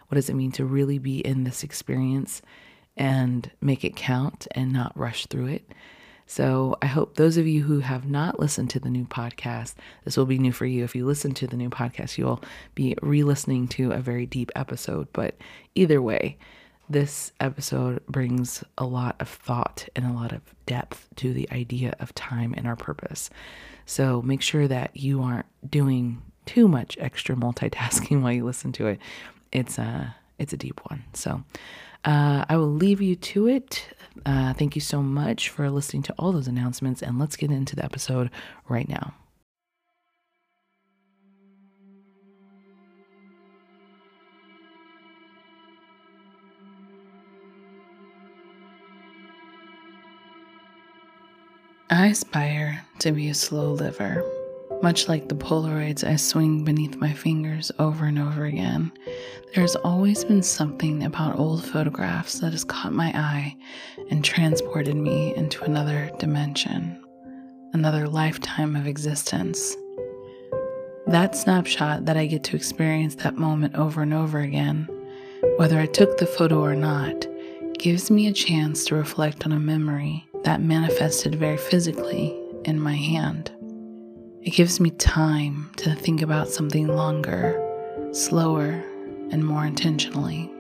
What 0.09 0.17
does 0.17 0.29
it 0.29 0.35
mean 0.35 0.53
to 0.53 0.65
really 0.65 0.99
be 0.99 1.21
in 1.21 1.45
this 1.45 1.63
experience 1.63 2.43
and 2.97 3.51
make 3.61 3.85
it 3.85 3.97
count 3.97 4.47
and 4.53 4.73
not 4.73 4.97
rush 4.97 5.27
through 5.27 5.47
it? 5.47 5.71
So, 6.27 6.77
I 6.81 6.87
hope 6.87 7.17
those 7.17 7.37
of 7.39 7.49
you 7.49 7.65
who 7.65 7.81
have 7.81 8.09
not 8.09 8.39
listened 8.39 8.71
to 8.71 8.79
the 8.79 8.89
new 8.89 9.05
podcast, 9.05 9.75
this 10.05 10.17
will 10.17 10.27
be 10.27 10.39
new 10.39 10.53
for 10.53 10.65
you. 10.65 10.85
If 10.85 10.95
you 10.95 11.05
listen 11.05 11.35
to 11.35 11.49
the 11.49 11.57
new 11.57 11.71
podcast, 11.71 12.19
you'll 12.19 12.41
be 12.77 12.95
re 13.03 13.25
listening 13.25 13.67
to 13.69 13.91
a 13.91 13.99
very 13.99 14.27
deep 14.27 14.53
episode. 14.55 15.09
But 15.13 15.35
either 15.75 16.01
way, 16.01 16.39
this 16.91 17.33
episode 17.39 18.05
brings 18.07 18.65
a 18.77 18.85
lot 18.85 19.17
of 19.21 19.29
thought 19.29 19.89
and 19.95 20.05
a 20.05 20.13
lot 20.13 20.33
of 20.33 20.43
depth 20.67 21.09
to 21.17 21.33
the 21.33 21.49
idea 21.53 21.95
of 22.01 22.13
time 22.15 22.53
and 22.57 22.67
our 22.67 22.77
purpose. 22.77 23.31
So 23.87 24.21
make 24.23 24.43
sure 24.43 24.67
that 24.67 24.97
you 24.97 25.23
aren't 25.23 25.47
doing 25.69 26.21
too 26.47 26.67
much 26.67 26.99
extra 27.01 27.37
multitasking 27.37 28.23
while 28.23 28.33
you 28.33 28.45
listen 28.45 28.73
to 28.73 28.89
it. 28.89 28.99
It's 29.53 29.79
a 29.79 30.17
it's 30.39 30.53
a 30.53 30.57
deep 30.57 30.81
one. 30.91 31.05
So 31.15 31.45
uh, 32.05 32.45
I 32.49 32.57
will 32.57 32.73
leave 32.73 33.01
you 33.01 33.15
to 33.15 33.47
it. 33.47 33.87
Uh, 34.27 34.53
thank 34.55 34.75
you 34.75 34.81
so 34.81 35.03
much 35.03 35.49
for 35.49 35.71
listening 35.71 36.03
to 36.05 36.15
all 36.19 36.33
those 36.33 36.49
announcements, 36.49 37.03
and 37.03 37.19
let's 37.19 37.37
get 37.37 37.51
into 37.51 37.77
the 37.77 37.85
episode 37.85 38.31
right 38.69 38.89
now. 38.89 39.15
I 51.93 52.07
aspire 52.07 52.87
to 53.01 53.11
be 53.11 53.31
a 53.31 53.35
slow 53.35 53.73
liver. 53.73 54.25
Much 54.81 55.09
like 55.09 55.29
the 55.29 55.35
Polaroids 55.35 56.05
I 56.05 56.15
swing 56.15 56.63
beneath 56.63 56.95
my 56.99 57.13
fingers 57.13 57.73
over 57.81 58.05
and 58.05 58.17
over 58.17 58.45
again, 58.45 58.93
there's 59.57 59.75
always 59.75 60.23
been 60.23 60.45
something 60.45 61.03
about 61.03 61.37
old 61.37 61.65
photographs 61.65 62.39
that 62.39 62.53
has 62.53 62.63
caught 62.63 62.93
my 62.93 63.09
eye 63.09 63.57
and 64.09 64.25
transported 64.25 64.95
me 64.95 65.35
into 65.35 65.65
another 65.65 66.13
dimension, 66.21 66.97
another 67.73 68.07
lifetime 68.07 68.77
of 68.77 68.87
existence. 68.87 69.75
That 71.09 71.35
snapshot 71.35 72.05
that 72.05 72.17
I 72.17 72.27
get 72.27 72.45
to 72.45 72.57
experience 72.57 73.17
that 73.17 73.37
moment 73.37 73.75
over 73.75 74.03
and 74.03 74.15
over 74.15 74.39
again, 74.39 74.89
whether 75.57 75.81
I 75.81 75.87
took 75.87 76.19
the 76.19 76.27
photo 76.27 76.63
or 76.63 76.77
not, 76.77 77.27
gives 77.81 78.13
me 78.13 78.29
a 78.29 78.33
chance 78.33 78.85
to 78.85 78.95
reflect 78.95 79.45
on 79.45 79.51
a 79.51 79.59
memory 79.59 80.30
that 80.45 80.63
manifested 80.63 81.35
very 81.35 81.57
physically 81.57 82.37
in 82.65 82.81
my 82.81 82.95
hand. 82.95 83.51
It 84.43 84.51
gives 84.51 84.81
me 84.81 84.91
time 84.91 85.71
to 85.77 85.95
think 85.95 86.23
about 86.23 86.49
something 86.49 86.89
longer, 86.89 87.61
slower, 88.13 88.83
and 89.31 89.45
more 89.45 89.65
intentionally. 89.65 90.51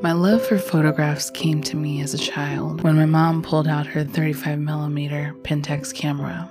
My 0.00 0.12
love 0.12 0.46
for 0.46 0.58
photographs 0.58 1.30
came 1.30 1.60
to 1.64 1.76
me 1.76 2.00
as 2.00 2.14
a 2.14 2.18
child 2.18 2.82
when 2.82 2.96
my 2.96 3.06
mom 3.06 3.42
pulled 3.42 3.66
out 3.66 3.86
her 3.88 4.04
35mm 4.04 5.42
Pentax 5.42 5.92
camera. 5.92 6.48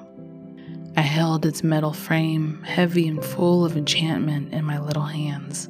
I 0.97 1.01
held 1.01 1.45
its 1.45 1.63
metal 1.63 1.93
frame, 1.93 2.61
heavy 2.63 3.07
and 3.07 3.23
full 3.23 3.63
of 3.63 3.77
enchantment, 3.77 4.51
in 4.51 4.65
my 4.65 4.79
little 4.79 5.03
hands. 5.03 5.69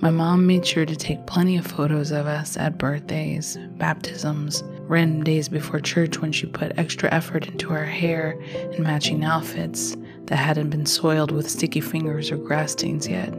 My 0.00 0.10
mom 0.10 0.46
made 0.46 0.66
sure 0.66 0.84
to 0.84 0.96
take 0.96 1.26
plenty 1.26 1.56
of 1.56 1.66
photos 1.66 2.10
of 2.10 2.26
us 2.26 2.56
at 2.56 2.78
birthdays, 2.78 3.56
baptisms, 3.78 4.62
random 4.80 5.24
days 5.24 5.48
before 5.48 5.80
church 5.80 6.20
when 6.20 6.32
she 6.32 6.46
put 6.46 6.78
extra 6.78 7.10
effort 7.12 7.46
into 7.46 7.70
her 7.70 7.86
hair 7.86 8.38
and 8.54 8.80
matching 8.80 9.24
outfits 9.24 9.96
that 10.26 10.36
hadn't 10.36 10.70
been 10.70 10.86
soiled 10.86 11.30
with 11.30 11.48
sticky 11.48 11.80
fingers 11.80 12.30
or 12.30 12.36
grass 12.36 12.72
stains 12.72 13.08
yet. 13.08 13.32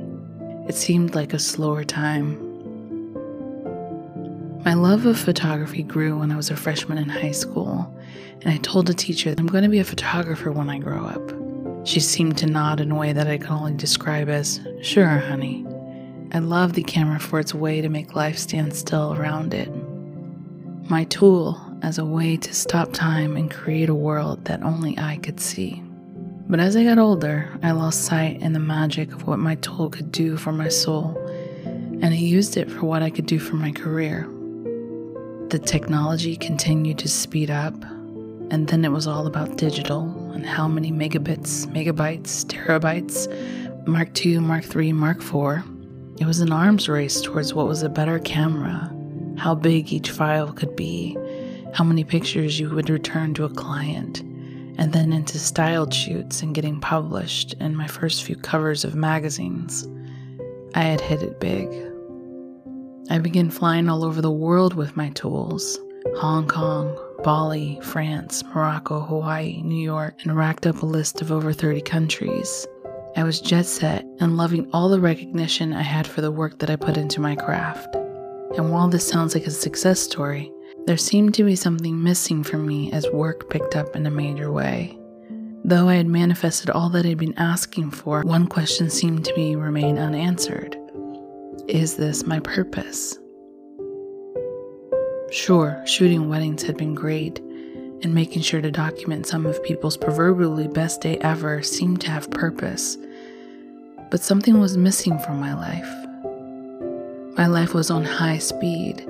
It 0.67 0.75
seemed 0.75 1.13
like 1.13 1.33
a 1.33 1.39
slower 1.39 1.83
time. 1.83 2.41
My 4.63 4.73
love 4.73 5.05
of 5.05 5.19
photography 5.19 5.83
grew 5.83 6.17
when 6.17 6.31
I 6.31 6.37
was 6.37 6.49
a 6.49 6.55
freshman 6.55 6.97
in 6.97 7.09
high 7.09 7.31
school, 7.31 7.95
and 8.41 8.51
I 8.51 8.57
told 8.57 8.89
a 8.89 8.95
teacher 8.95 9.29
that 9.29 9.39
I'm 9.39 9.45
going 9.45 9.63
to 9.63 9.69
be 9.69 9.79
a 9.79 9.83
photographer 9.83 10.51
when 10.51 10.69
I 10.69 10.79
grow 10.79 11.05
up. 11.05 11.87
She 11.87 11.99
seemed 11.99 12.39
to 12.39 12.47
nod 12.47 12.81
in 12.81 12.91
a 12.91 12.95
way 12.95 13.13
that 13.13 13.27
I 13.27 13.37
could 13.37 13.51
only 13.51 13.75
describe 13.75 14.27
as, 14.27 14.59
Sure, 14.81 15.19
honey. 15.19 15.67
I 16.31 16.39
love 16.39 16.73
the 16.73 16.83
camera 16.83 17.19
for 17.19 17.39
its 17.39 17.53
way 17.53 17.81
to 17.81 17.89
make 17.89 18.15
life 18.15 18.37
stand 18.37 18.75
still 18.75 19.13
around 19.13 19.53
it 19.53 19.69
my 20.89 21.03
tool 21.05 21.59
as 21.81 21.97
a 21.97 22.05
way 22.05 22.37
to 22.37 22.53
stop 22.53 22.93
time 22.93 23.35
and 23.35 23.49
create 23.49 23.89
a 23.89 23.95
world 23.95 24.45
that 24.45 24.63
only 24.63 24.97
I 24.97 25.17
could 25.17 25.39
see. 25.39 25.81
But 26.47 26.59
as 26.59 26.75
I 26.75 26.83
got 26.83 26.99
older, 26.99 27.51
I 27.63 27.71
lost 27.71 28.05
sight 28.05 28.41
in 28.41 28.53
the 28.53 28.59
magic 28.59 29.11
of 29.11 29.25
what 29.25 29.39
my 29.39 29.55
tool 29.55 29.89
could 29.89 30.11
do 30.11 30.37
for 30.37 30.51
my 30.51 30.69
soul, 30.69 31.17
and 31.65 32.05
I 32.05 32.17
used 32.17 32.55
it 32.55 32.69
for 32.69 32.85
what 32.85 33.01
I 33.01 33.09
could 33.09 33.25
do 33.25 33.39
for 33.39 33.55
my 33.55 33.71
career. 33.71 34.29
The 35.49 35.59
technology 35.59 36.35
continued 36.35 36.99
to 36.99 37.07
speed 37.07 37.49
up, 37.49 37.73
and 38.51 38.67
then 38.67 38.85
it 38.85 38.91
was 38.91 39.07
all 39.07 39.25
about 39.25 39.57
digital 39.57 40.03
and 40.33 40.45
how 40.45 40.67
many 40.67 40.91
megabits, 40.91 41.65
megabytes, 41.67 42.45
terabytes, 42.45 43.27
Mark 43.87 44.23
II, 44.23 44.39
Mark 44.39 44.75
III, 44.75 44.93
Mark 44.93 45.17
IV. 45.17 45.74
It 46.19 46.25
was 46.25 46.39
an 46.39 46.51
arms 46.51 46.87
race 46.87 47.21
towards 47.21 47.53
what 47.53 47.67
was 47.67 47.83
a 47.83 47.89
better 47.89 48.19
camera 48.19 48.91
how 49.37 49.55
big 49.55 49.91
each 49.91 50.11
file 50.11 50.51
could 50.51 50.75
be, 50.75 51.17
how 51.73 51.83
many 51.83 52.03
pictures 52.03 52.59
you 52.59 52.69
would 52.69 52.89
return 52.89 53.33
to 53.33 53.45
a 53.45 53.49
client, 53.49 54.21
and 54.77 54.93
then 54.93 55.13
into 55.13 55.39
styled 55.39 55.93
shoots 55.93 56.41
and 56.41 56.55
getting 56.55 56.79
published 56.79 57.53
in 57.55 57.75
my 57.75 57.87
first 57.87 58.23
few 58.23 58.35
covers 58.35 58.83
of 58.83 58.95
magazines. 58.95 59.87
I 60.73 60.81
had 60.81 61.01
hit 61.01 61.21
it 61.21 61.39
big. 61.39 61.69
I 63.09 63.19
began 63.19 63.49
flying 63.49 63.87
all 63.87 64.03
over 64.03 64.21
the 64.21 64.31
world 64.31 64.73
with 64.73 64.97
my 64.97 65.09
tools 65.11 65.79
Hong 66.17 66.47
Kong, 66.47 66.97
Bali, 67.23 67.79
France, 67.81 68.43
Morocco, 68.43 69.01
Hawaii, 69.01 69.61
New 69.63 69.81
York, 69.81 70.15
and 70.23 70.35
racked 70.35 70.67
up 70.67 70.81
a 70.81 70.85
list 70.85 71.21
of 71.21 71.31
over 71.31 71.51
30 71.51 71.81
countries. 71.81 72.67
I 73.17 73.23
was 73.23 73.39
jet 73.39 73.65
set 73.65 74.05
and 74.19 74.35
loving 74.35 74.69
all 74.73 74.89
the 74.89 74.99
recognition 74.99 75.71
I 75.71 75.83
had 75.83 76.05
for 76.05 76.19
the 76.19 76.31
work 76.31 76.59
that 76.59 76.69
I 76.69 76.75
put 76.75 76.97
into 76.97 77.21
my 77.21 77.33
craft. 77.33 77.95
And 78.57 78.71
while 78.71 78.89
this 78.89 79.07
sounds 79.07 79.33
like 79.33 79.47
a 79.47 79.51
success 79.51 80.01
story, 80.01 80.51
there 80.85 80.97
seemed 80.97 81.33
to 81.35 81.45
be 81.45 81.55
something 81.55 82.03
missing 82.03 82.43
for 82.43 82.57
me 82.57 82.91
as 82.91 83.07
work 83.13 83.49
picked 83.49 83.77
up 83.77 83.95
in 83.95 84.05
a 84.05 84.11
major 84.11 84.51
way. 84.51 84.99
Though 85.63 85.87
I 85.87 85.95
had 85.95 86.07
manifested 86.07 86.69
all 86.69 86.89
that 86.89 87.05
I'd 87.05 87.17
been 87.17 87.37
asking 87.37 87.91
for, 87.91 88.21
one 88.23 88.47
question 88.47 88.89
seemed 88.89 89.23
to 89.25 89.35
me 89.35 89.55
remain 89.55 89.97
unanswered. 89.97 90.77
Is 91.69 91.95
this 91.95 92.25
my 92.25 92.41
purpose? 92.41 93.17
Sure, 95.31 95.81
shooting 95.85 96.27
weddings 96.27 96.63
had 96.63 96.75
been 96.75 96.93
great, 96.93 97.39
and 98.03 98.13
making 98.13 98.41
sure 98.41 98.61
to 98.61 98.71
document 98.71 99.25
some 99.25 99.45
of 99.45 99.63
people's 99.63 99.97
proverbially 99.97 100.67
best 100.67 101.01
day 101.01 101.17
ever 101.17 101.61
seemed 101.63 102.01
to 102.01 102.11
have 102.11 102.29
purpose. 102.31 102.97
But 104.11 104.21
something 104.21 104.59
was 104.59 104.77
missing 104.77 105.17
from 105.19 105.39
my 105.39 105.53
life. 105.53 105.91
My 107.37 107.47
life 107.47 107.73
was 107.73 107.89
on 107.89 108.03
high 108.05 108.37
speed, 108.37 109.05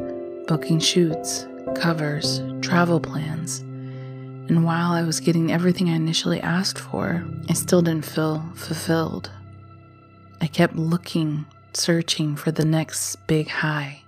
booking 0.47 0.79
shoots, 0.79 1.45
covers, 1.75 2.41
travel 2.61 2.99
plans. 2.99 3.59
And 4.47 4.63
while 4.63 4.91
I 4.91 5.03
was 5.03 5.19
getting 5.19 5.51
everything 5.51 5.89
I 5.89 5.93
initially 5.95 6.39
asked 6.41 6.79
for, 6.79 7.25
I 7.49 7.53
still 7.53 7.81
didn't 7.81 8.05
feel 8.05 8.43
fulfilled. 8.55 9.31
I 10.39 10.47
kept 10.47 10.75
looking, 10.75 11.45
searching 11.73 12.35
for 12.35 12.51
the 12.51 12.65
next 12.65 13.15
big 13.27 13.47
high. 13.47 14.04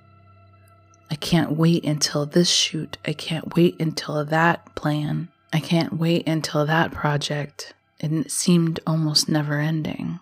I 1.09 1.15
can't 1.15 1.53
wait 1.53 1.85
until 1.85 2.25
this 2.25 2.49
shoot. 2.49 2.97
I 3.05 3.13
can't 3.13 3.55
wait 3.55 3.79
until 3.79 4.23
that 4.25 4.75
plan. 4.75 5.29
I 5.53 5.59
can't 5.59 5.93
wait 5.93 6.27
until 6.27 6.65
that 6.65 6.91
project. 6.91 7.73
And 7.99 8.25
it 8.25 8.31
seemed 8.31 8.79
almost 8.85 9.29
never 9.29 9.59
ending. 9.59 10.19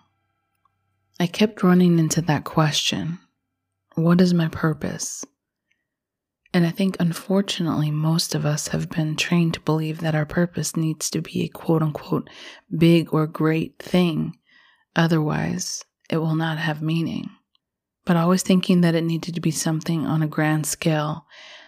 I 1.18 1.26
kept 1.26 1.62
running 1.62 1.98
into 1.98 2.20
that 2.22 2.44
question 2.44 3.18
what 3.94 4.20
is 4.20 4.34
my 4.34 4.48
purpose? 4.48 5.24
And 6.52 6.66
I 6.66 6.70
think, 6.70 6.96
unfortunately, 7.00 7.90
most 7.90 8.34
of 8.34 8.44
us 8.44 8.68
have 8.68 8.90
been 8.90 9.16
trained 9.16 9.54
to 9.54 9.60
believe 9.60 10.00
that 10.00 10.14
our 10.14 10.26
purpose 10.26 10.76
needs 10.76 11.08
to 11.10 11.22
be 11.22 11.44
a 11.44 11.48
quote 11.48 11.82
unquote 11.82 12.28
big 12.76 13.12
or 13.12 13.26
great 13.26 13.78
thing. 13.78 14.36
Otherwise, 14.94 15.82
it 16.10 16.18
will 16.18 16.34
not 16.34 16.58
have 16.58 16.82
meaning. 16.82 17.30
But 18.06 18.16
always 18.16 18.42
thinking 18.42 18.80
that 18.80 18.94
it 18.94 19.04
needed 19.04 19.34
to 19.34 19.40
be 19.42 19.50
something 19.50 20.06
on 20.06 20.22
a 20.22 20.26
grand 20.26 20.64
scale, 20.64 21.26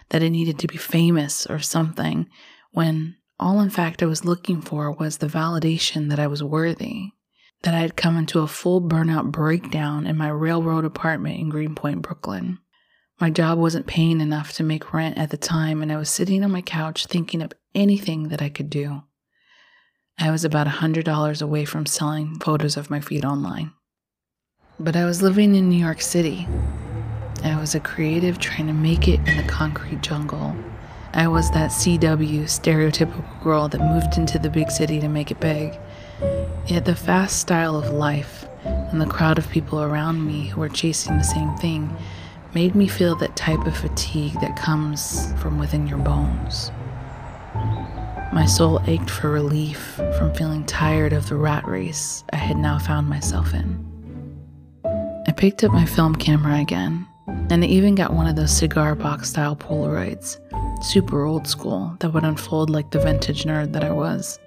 that 0.09 0.23
it 0.23 0.31
needed 0.31 0.57
to 0.59 0.67
be 0.67 0.77
famous 0.77 1.45
or 1.45 1.59
something, 1.59 2.27
when 2.71 3.17
all 3.39 3.59
in 3.59 3.69
fact 3.69 4.01
I 4.01 4.07
was 4.07 4.25
looking 4.25 4.61
for 4.61 4.91
was 4.91 5.17
the 5.17 5.27
validation 5.27 6.09
that 6.09 6.19
I 6.19 6.25
was 6.25 6.41
worthy 6.41 7.11
that 7.63 7.73
I 7.73 7.79
had 7.79 7.95
come 7.95 8.17
into 8.17 8.39
a 8.39 8.47
full 8.47 8.81
burnout 8.81 9.31
breakdown 9.31 10.07
in 10.07 10.17
my 10.17 10.29
railroad 10.29 10.85
apartment 10.85 11.39
in 11.39 11.49
Greenpoint, 11.49 12.01
Brooklyn. 12.01 12.59
My 13.19 13.29
job 13.29 13.57
wasn't 13.57 13.87
paying 13.87 14.21
enough 14.21 14.53
to 14.53 14.63
make 14.63 14.93
rent 14.93 15.17
at 15.17 15.29
the 15.29 15.37
time, 15.37 15.81
and 15.81 15.91
I 15.91 15.97
was 15.97 16.09
sitting 16.09 16.43
on 16.43 16.51
my 16.51 16.61
couch 16.61 17.05
thinking 17.05 17.41
of 17.41 17.51
anything 17.75 18.29
that 18.29 18.41
I 18.41 18.49
could 18.49 18.69
do. 18.69 19.03
I 20.17 20.31
was 20.31 20.45
about 20.45 20.67
a 20.67 20.71
$100 20.71 21.41
away 21.41 21.65
from 21.65 21.85
selling 21.85 22.39
photos 22.39 22.77
of 22.77 22.89
my 22.89 23.01
feet 23.01 23.25
online. 23.25 23.73
But 24.81 24.95
I 24.95 25.03
was 25.03 25.21
living 25.21 25.55
in 25.55 25.67
New 25.67 25.77
York 25.77 25.99
City. 25.99 26.47
I 27.43 27.59
was 27.59 27.75
a 27.75 27.81
creative 27.81 28.39
trying 28.39 28.67
to 28.67 28.73
make 28.73 29.09
it 29.09 29.19
in 29.27 29.35
the 29.35 29.43
concrete 29.43 29.99
jungle. 29.99 30.55
I 31.13 31.27
was 31.27 31.51
that 31.51 31.71
CW 31.71 32.43
stereotypical 32.43 33.43
girl 33.43 33.67
that 33.67 33.81
moved 33.81 34.17
into 34.17 34.39
the 34.39 34.49
big 34.49 34.71
city 34.71 35.01
to 35.01 35.09
make 35.09 35.31
it 35.31 35.41
big. 35.41 35.77
Yet 36.65 36.85
the 36.85 36.95
fast 36.95 37.39
style 37.39 37.75
of 37.75 37.89
life 37.89 38.47
and 38.63 39.01
the 39.01 39.05
crowd 39.05 39.37
of 39.37 39.49
people 39.49 39.81
around 39.81 40.25
me 40.25 40.47
who 40.47 40.61
were 40.61 40.69
chasing 40.69 41.17
the 41.17 41.23
same 41.25 41.53
thing 41.57 41.93
made 42.55 42.73
me 42.73 42.87
feel 42.87 43.17
that 43.17 43.35
type 43.35 43.67
of 43.67 43.75
fatigue 43.75 44.39
that 44.39 44.55
comes 44.55 45.33
from 45.41 45.59
within 45.59 45.87
your 45.87 45.97
bones. 45.97 46.71
My 48.31 48.45
soul 48.45 48.81
ached 48.87 49.09
for 49.09 49.29
relief 49.29 49.99
from 50.17 50.33
feeling 50.35 50.65
tired 50.65 51.11
of 51.11 51.27
the 51.27 51.35
rat 51.35 51.67
race 51.67 52.23
I 52.31 52.37
had 52.37 52.55
now 52.55 52.79
found 52.79 53.09
myself 53.09 53.53
in. 53.53 53.88
Picked 55.39 55.63
up 55.63 55.71
my 55.71 55.85
film 55.85 56.15
camera 56.15 56.59
again, 56.59 57.07
and 57.49 57.63
I 57.63 57.67
even 57.67 57.95
got 57.95 58.11
one 58.11 58.27
of 58.27 58.35
those 58.35 58.51
cigar 58.51 58.93
box 58.93 59.29
style 59.29 59.55
Polaroids, 59.55 60.37
super 60.83 61.23
old 61.23 61.47
school, 61.47 61.95
that 62.01 62.09
would 62.09 62.25
unfold 62.25 62.69
like 62.69 62.91
the 62.91 62.99
vintage 62.99 63.45
nerd 63.45 63.71
that 63.71 63.85
I 63.85 63.91
was. 63.91 64.37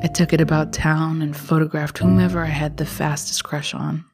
I 0.00 0.06
took 0.14 0.32
it 0.32 0.40
about 0.40 0.72
town 0.72 1.22
and 1.22 1.36
photographed 1.36 1.98
whomever 1.98 2.44
I 2.44 2.50
had 2.50 2.76
the 2.76 2.86
fastest 2.86 3.42
crush 3.42 3.74
on. 3.74 4.04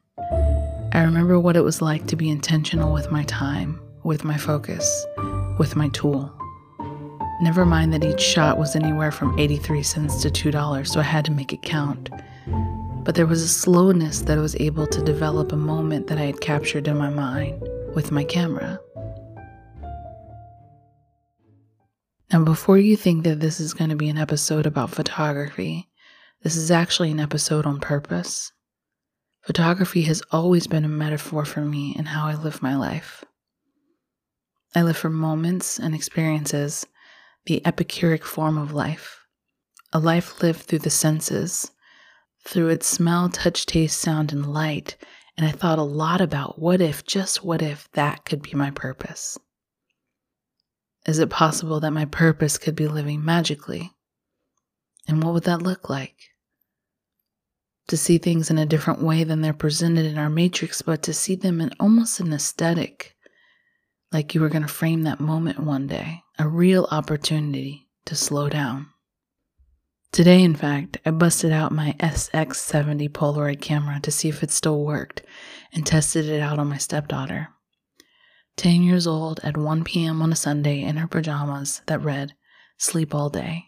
I 0.93 1.03
remember 1.03 1.39
what 1.39 1.55
it 1.55 1.63
was 1.63 1.79
like 1.79 2.07
to 2.07 2.15
be 2.15 2.31
intentional 2.31 2.91
with 2.91 3.11
my 3.11 3.21
time, 3.25 3.79
with 4.03 4.23
my 4.23 4.39
focus, 4.39 5.05
with 5.59 5.75
my 5.75 5.89
tool. 5.89 6.33
Never 7.39 7.67
mind 7.67 7.93
that 7.93 8.03
each 8.03 8.19
shot 8.19 8.57
was 8.57 8.75
anywhere 8.75 9.11
from 9.11 9.37
83 9.37 9.83
cents 9.83 10.23
to 10.23 10.31
$2, 10.31 10.87
so 10.87 10.99
I 10.99 11.03
had 11.03 11.23
to 11.25 11.31
make 11.31 11.53
it 11.53 11.61
count. 11.61 12.09
But 13.05 13.13
there 13.13 13.27
was 13.27 13.43
a 13.43 13.47
slowness 13.47 14.21
that 14.21 14.39
I 14.39 14.41
was 14.41 14.55
able 14.59 14.87
to 14.87 15.01
develop 15.03 15.51
a 15.51 15.55
moment 15.55 16.07
that 16.07 16.17
I 16.17 16.23
had 16.23 16.41
captured 16.41 16.87
in 16.87 16.97
my 16.97 17.11
mind 17.11 17.61
with 17.93 18.11
my 18.11 18.23
camera. 18.23 18.79
Now, 22.33 22.43
before 22.43 22.79
you 22.79 22.97
think 22.97 23.23
that 23.23 23.39
this 23.39 23.59
is 23.59 23.75
going 23.75 23.91
to 23.91 23.95
be 23.95 24.09
an 24.09 24.17
episode 24.17 24.65
about 24.65 24.89
photography, 24.89 25.87
this 26.41 26.55
is 26.55 26.71
actually 26.71 27.11
an 27.11 27.19
episode 27.19 27.67
on 27.67 27.79
purpose. 27.79 28.51
Photography 29.43 30.01
has 30.01 30.23
always 30.31 30.65
been 30.65 30.83
a 30.83 30.89
metaphor 30.89 31.45
for 31.45 31.61
me 31.61 31.95
in 31.95 32.05
how 32.05 32.25
I 32.25 32.33
live 32.33 32.63
my 32.63 32.75
life. 32.75 33.23
I 34.73 34.81
live 34.81 34.97
for 34.97 35.11
moments 35.11 35.77
and 35.77 35.93
experiences 35.93 36.87
the 37.45 37.61
epicuric 37.65 38.23
form 38.23 38.57
of 38.57 38.73
life, 38.73 39.19
a 39.93 39.99
life 39.99 40.41
lived 40.41 40.61
through 40.61 40.79
the 40.79 40.89
senses, 40.89 41.71
through 42.47 42.69
its 42.69 42.87
smell, 42.87 43.29
touch, 43.29 43.65
taste, 43.65 43.99
sound, 43.99 44.31
and 44.31 44.51
light. 44.51 44.95
And 45.37 45.45
I 45.45 45.51
thought 45.51 45.79
a 45.79 45.83
lot 45.83 46.21
about 46.21 46.59
what 46.59 46.79
if, 46.79 47.05
just 47.05 47.43
what 47.43 47.61
if, 47.61 47.89
that 47.93 48.23
could 48.25 48.41
be 48.41 48.53
my 48.53 48.71
purpose. 48.71 49.37
Is 51.05 51.19
it 51.19 51.29
possible 51.29 51.79
that 51.81 51.91
my 51.91 52.05
purpose 52.05 52.57
could 52.57 52.75
be 52.75 52.87
living 52.87 53.23
magically? 53.23 53.91
And 55.07 55.21
what 55.21 55.33
would 55.33 55.43
that 55.43 55.61
look 55.61 55.89
like? 55.89 56.15
To 57.89 57.97
see 57.97 58.17
things 58.17 58.49
in 58.49 58.57
a 58.57 58.65
different 58.65 59.03
way 59.03 59.23
than 59.23 59.41
they're 59.41 59.53
presented 59.53 60.05
in 60.05 60.17
our 60.17 60.29
matrix, 60.29 60.81
but 60.81 61.03
to 61.03 61.13
see 61.13 61.35
them 61.35 61.61
in 61.61 61.71
almost 61.79 62.19
an 62.19 62.33
aesthetic, 62.33 63.15
like 64.11 64.33
you 64.33 64.41
were 64.41 64.49
going 64.49 64.63
to 64.63 64.67
frame 64.67 65.03
that 65.03 65.19
moment 65.19 65.59
one 65.59 65.85
day 65.87 66.23
a 66.37 66.47
real 66.47 66.87
opportunity 66.91 67.87
to 68.05 68.15
slow 68.15 68.49
down. 68.49 68.87
Today, 70.15 70.43
in 70.43 70.55
fact, 70.55 70.97
I 71.05 71.11
busted 71.11 71.51
out 71.51 71.73
my 71.73 71.93
SX70 71.99 73.09
Polaroid 73.09 73.59
camera 73.59 73.99
to 73.99 74.11
see 74.11 74.29
if 74.29 74.43
it 74.43 74.49
still 74.49 74.81
worked 74.81 75.23
and 75.73 75.85
tested 75.85 76.29
it 76.29 76.39
out 76.39 76.57
on 76.57 76.69
my 76.69 76.77
stepdaughter. 76.77 77.49
10 78.55 78.81
years 78.81 79.07
old 79.07 79.41
at 79.43 79.57
1 79.57 79.83
p.m. 79.83 80.21
on 80.21 80.31
a 80.31 80.35
Sunday 80.37 80.81
in 80.81 80.95
her 80.95 81.07
pajamas 81.09 81.81
that 81.87 82.01
read, 82.01 82.33
Sleep 82.77 83.13
All 83.13 83.29
Day, 83.29 83.65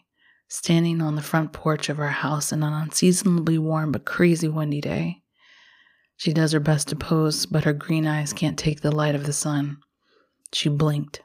standing 0.48 1.02
on 1.02 1.16
the 1.16 1.20
front 1.20 1.52
porch 1.52 1.90
of 1.90 2.00
our 2.00 2.08
house 2.08 2.50
in 2.50 2.62
an 2.62 2.72
unseasonably 2.72 3.58
warm 3.58 3.92
but 3.92 4.06
crazy 4.06 4.48
windy 4.48 4.80
day. 4.80 5.20
She 6.16 6.32
does 6.32 6.52
her 6.52 6.60
best 6.60 6.88
to 6.88 6.96
pose, 6.96 7.44
but 7.44 7.64
her 7.64 7.74
green 7.74 8.06
eyes 8.06 8.32
can't 8.32 8.58
take 8.58 8.80
the 8.80 8.90
light 8.90 9.14
of 9.14 9.26
the 9.26 9.34
sun. 9.34 9.80
She 10.54 10.70
blinked 10.70 11.20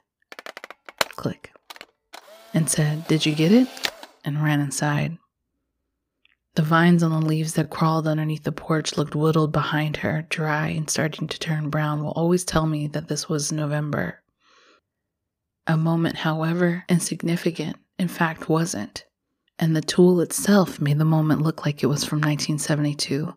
click, 1.15 1.53
and 2.53 2.69
said, 2.69 3.07
Did 3.07 3.25
you 3.25 3.33
get 3.33 3.53
it? 3.53 3.92
And 4.23 4.43
ran 4.43 4.59
inside. 4.59 5.17
The 6.55 6.61
vines 6.61 7.01
on 7.01 7.09
the 7.09 7.25
leaves 7.25 7.53
that 7.53 7.71
crawled 7.71 8.07
underneath 8.07 8.43
the 8.43 8.51
porch 8.51 8.95
looked 8.95 9.15
whittled 9.15 9.51
behind 9.51 9.97
her, 9.97 10.27
dry 10.29 10.67
and 10.67 10.87
starting 10.87 11.27
to 11.27 11.39
turn 11.39 11.71
brown, 11.71 12.03
will 12.03 12.11
always 12.11 12.45
tell 12.45 12.67
me 12.67 12.85
that 12.87 13.07
this 13.07 13.27
was 13.27 13.51
November. 13.51 14.21
A 15.65 15.77
moment, 15.77 16.17
however 16.17 16.83
insignificant, 16.87 17.77
in 17.97 18.07
fact 18.07 18.49
wasn't. 18.49 19.05
And 19.57 19.75
the 19.75 19.81
tool 19.81 20.19
itself 20.21 20.79
made 20.79 20.99
the 20.99 21.05
moment 21.05 21.41
look 21.41 21.65
like 21.65 21.81
it 21.81 21.87
was 21.87 22.03
from 22.03 22.19
1972, 22.19 23.33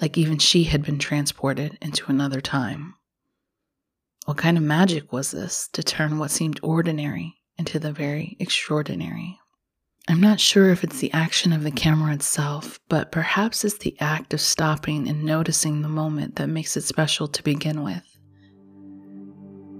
like 0.00 0.18
even 0.18 0.38
she 0.38 0.64
had 0.64 0.82
been 0.82 0.98
transported 0.98 1.78
into 1.80 2.10
another 2.10 2.40
time. 2.40 2.94
What 4.26 4.36
kind 4.36 4.58
of 4.58 4.62
magic 4.62 5.10
was 5.10 5.30
this 5.30 5.68
to 5.72 5.82
turn 5.82 6.18
what 6.18 6.30
seemed 6.30 6.60
ordinary 6.62 7.36
into 7.56 7.78
the 7.78 7.92
very 7.92 8.36
extraordinary? 8.38 9.38
I'm 10.08 10.20
not 10.20 10.40
sure 10.40 10.70
if 10.70 10.84
it's 10.84 11.00
the 11.00 11.12
action 11.12 11.52
of 11.52 11.62
the 11.62 11.70
camera 11.70 12.14
itself, 12.14 12.80
but 12.88 13.12
perhaps 13.12 13.62
it's 13.62 13.76
the 13.76 13.94
act 14.00 14.32
of 14.32 14.40
stopping 14.40 15.06
and 15.06 15.22
noticing 15.22 15.82
the 15.82 15.88
moment 15.88 16.36
that 16.36 16.48
makes 16.48 16.78
it 16.78 16.84
special 16.84 17.28
to 17.28 17.42
begin 17.42 17.84
with. 17.84 18.02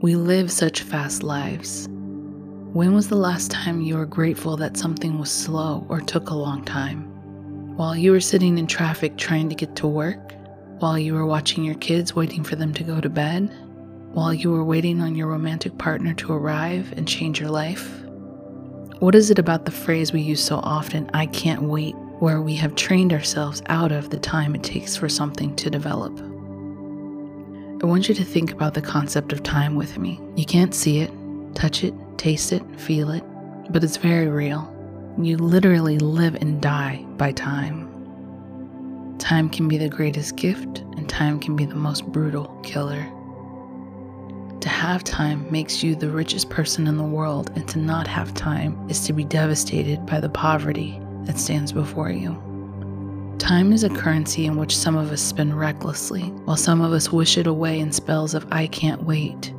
We 0.02 0.16
live 0.16 0.52
such 0.52 0.82
fast 0.82 1.22
lives. 1.22 1.88
When 1.88 2.92
was 2.92 3.08
the 3.08 3.16
last 3.16 3.50
time 3.50 3.80
you 3.80 3.96
were 3.96 4.04
grateful 4.04 4.58
that 4.58 4.76
something 4.76 5.18
was 5.18 5.30
slow 5.30 5.86
or 5.88 6.00
took 6.00 6.28
a 6.28 6.34
long 6.34 6.62
time? 6.62 7.04
While 7.76 7.96
you 7.96 8.12
were 8.12 8.20
sitting 8.20 8.58
in 8.58 8.66
traffic 8.66 9.16
trying 9.16 9.48
to 9.48 9.54
get 9.54 9.74
to 9.76 9.86
work? 9.86 10.34
While 10.80 10.98
you 10.98 11.14
were 11.14 11.26
watching 11.26 11.64
your 11.64 11.76
kids 11.76 12.14
waiting 12.14 12.44
for 12.44 12.54
them 12.54 12.74
to 12.74 12.84
go 12.84 13.00
to 13.00 13.08
bed? 13.08 13.50
while 14.12 14.32
you 14.32 14.50
were 14.50 14.64
waiting 14.64 15.00
on 15.00 15.14
your 15.14 15.28
romantic 15.28 15.76
partner 15.78 16.14
to 16.14 16.32
arrive 16.32 16.92
and 16.96 17.06
change 17.06 17.38
your 17.38 17.50
life? 17.50 18.02
What 19.00 19.14
is 19.14 19.30
it 19.30 19.38
about 19.38 19.64
the 19.64 19.70
phrase 19.70 20.12
we 20.12 20.20
use 20.20 20.42
so 20.42 20.56
often, 20.56 21.08
I 21.14 21.26
can't 21.26 21.62
wait, 21.62 21.94
where 22.18 22.42
we 22.42 22.56
have 22.56 22.74
trained 22.74 23.12
ourselves 23.12 23.62
out 23.66 23.92
of 23.92 24.10
the 24.10 24.18
time 24.18 24.56
it 24.56 24.64
takes 24.64 24.96
for 24.96 25.08
something 25.08 25.54
to 25.54 25.70
develop? 25.70 26.18
I 27.80 27.86
want 27.86 28.08
you 28.08 28.14
to 28.16 28.24
think 28.24 28.50
about 28.50 28.74
the 28.74 28.82
concept 28.82 29.32
of 29.32 29.44
time 29.44 29.76
with 29.76 29.98
me. 29.98 30.20
You 30.34 30.44
can't 30.44 30.74
see 30.74 30.98
it, 30.98 31.12
touch 31.54 31.84
it, 31.84 31.94
taste 32.18 32.52
it, 32.52 32.62
feel 32.76 33.10
it, 33.10 33.22
but 33.70 33.84
it's 33.84 33.98
very 33.98 34.26
real. 34.26 34.68
You 35.16 35.36
literally 35.36 36.00
live 36.00 36.34
and 36.34 36.60
die 36.60 37.04
by 37.18 37.30
time. 37.30 37.86
Time 39.20 39.48
can 39.48 39.68
be 39.68 39.78
the 39.78 39.88
greatest 39.88 40.34
gift, 40.34 40.80
and 40.96 41.08
time 41.08 41.38
can 41.38 41.54
be 41.54 41.66
the 41.66 41.76
most 41.76 42.04
brutal 42.06 42.46
killer. 42.64 43.06
To 44.60 44.68
have 44.68 45.04
time 45.04 45.48
makes 45.52 45.84
you 45.84 45.94
the 45.94 46.10
richest 46.10 46.50
person 46.50 46.88
in 46.88 46.96
the 46.96 47.04
world, 47.04 47.52
and 47.54 47.68
to 47.68 47.78
not 47.78 48.08
have 48.08 48.34
time 48.34 48.76
is 48.90 49.06
to 49.06 49.12
be 49.12 49.22
devastated 49.22 50.04
by 50.04 50.18
the 50.18 50.28
poverty 50.28 51.00
that 51.24 51.38
stands 51.38 51.70
before 51.70 52.10
you. 52.10 52.36
Time 53.38 53.72
is 53.72 53.84
a 53.84 53.88
currency 53.88 54.46
in 54.46 54.56
which 54.56 54.76
some 54.76 54.96
of 54.96 55.12
us 55.12 55.22
spend 55.22 55.56
recklessly, 55.56 56.22
while 56.44 56.56
some 56.56 56.80
of 56.80 56.92
us 56.92 57.12
wish 57.12 57.38
it 57.38 57.46
away 57.46 57.78
in 57.78 57.92
spells 57.92 58.34
of 58.34 58.48
I 58.50 58.66
can't 58.66 59.04
wait. 59.04 59.54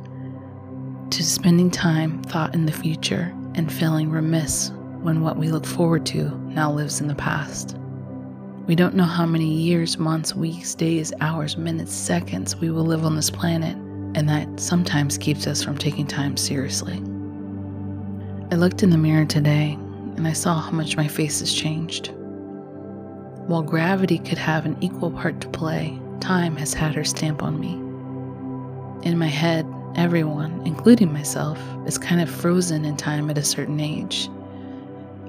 To 1.12 1.24
spending 1.24 1.70
time 1.70 2.22
thought 2.24 2.54
in 2.54 2.66
the 2.66 2.72
future 2.72 3.34
and 3.54 3.72
feeling 3.72 4.10
remiss 4.10 4.70
when 5.00 5.22
what 5.22 5.38
we 5.38 5.50
look 5.50 5.64
forward 5.64 6.04
to 6.06 6.28
now 6.50 6.70
lives 6.70 7.00
in 7.00 7.08
the 7.08 7.14
past. 7.14 7.74
We 8.66 8.74
don't 8.74 8.94
know 8.94 9.04
how 9.04 9.24
many 9.24 9.50
years, 9.50 9.96
months, 9.96 10.34
weeks, 10.36 10.74
days, 10.74 11.10
hours, 11.22 11.56
minutes, 11.56 11.94
seconds 11.94 12.54
we 12.54 12.70
will 12.70 12.84
live 12.84 13.06
on 13.06 13.16
this 13.16 13.30
planet 13.30 13.78
and 14.14 14.28
that 14.28 14.60
sometimes 14.60 15.18
keeps 15.18 15.46
us 15.46 15.62
from 15.62 15.78
taking 15.78 16.06
time 16.06 16.36
seriously. 16.36 16.96
I 18.52 18.56
looked 18.56 18.82
in 18.82 18.90
the 18.90 18.98
mirror 18.98 19.24
today 19.24 19.78
and 20.16 20.26
I 20.26 20.32
saw 20.32 20.60
how 20.60 20.72
much 20.72 20.96
my 20.96 21.06
face 21.06 21.40
has 21.40 21.52
changed. 21.52 22.12
While 23.46 23.62
gravity 23.62 24.18
could 24.18 24.38
have 24.38 24.66
an 24.66 24.76
equal 24.80 25.10
part 25.10 25.40
to 25.40 25.48
play, 25.48 25.98
time 26.20 26.56
has 26.56 26.74
had 26.74 26.94
her 26.94 27.04
stamp 27.04 27.42
on 27.42 27.58
me. 27.58 27.72
In 29.08 29.18
my 29.18 29.28
head, 29.28 29.66
everyone, 29.96 30.62
including 30.66 31.12
myself, 31.12 31.58
is 31.86 31.96
kind 31.96 32.20
of 32.20 32.28
frozen 32.28 32.84
in 32.84 32.96
time 32.96 33.30
at 33.30 33.38
a 33.38 33.42
certain 33.42 33.80
age. 33.80 34.26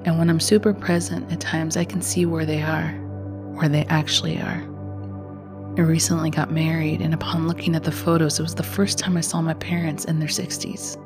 And 0.04 0.18
when 0.18 0.28
I'm 0.28 0.40
super 0.40 0.74
present, 0.74 1.32
at 1.32 1.40
times 1.40 1.76
I 1.76 1.84
can 1.84 2.02
see 2.02 2.26
where 2.26 2.44
they 2.44 2.62
are, 2.62 2.88
where 3.54 3.68
they 3.68 3.84
actually 3.84 4.40
are. 4.40 4.62
I 5.74 5.80
recently 5.80 6.28
got 6.28 6.52
married, 6.52 7.00
and 7.00 7.14
upon 7.14 7.48
looking 7.48 7.74
at 7.74 7.82
the 7.82 7.90
photos, 7.90 8.38
it 8.38 8.42
was 8.42 8.54
the 8.54 8.62
first 8.62 8.98
time 8.98 9.16
I 9.16 9.22
saw 9.22 9.40
my 9.40 9.54
parents 9.54 10.04
in 10.04 10.18
their 10.18 10.28
60s. 10.28 10.98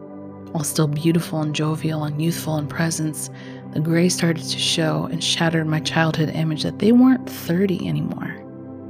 While 0.51 0.65
still 0.65 0.89
beautiful 0.89 1.41
and 1.41 1.55
jovial 1.55 2.03
and 2.03 2.21
youthful 2.21 2.59
in 2.59 2.67
presence, 2.67 3.31
the 3.75 3.79
gray 3.79 4.09
started 4.09 4.43
to 4.43 4.59
show 4.59 5.05
and 5.05 5.23
shattered 5.23 5.69
my 5.69 5.79
childhood 5.79 6.31
image 6.31 6.65
that 6.65 6.81
they 6.81 6.91
weren't 6.91 7.31
30 7.31 7.87
anymore. 7.87 8.43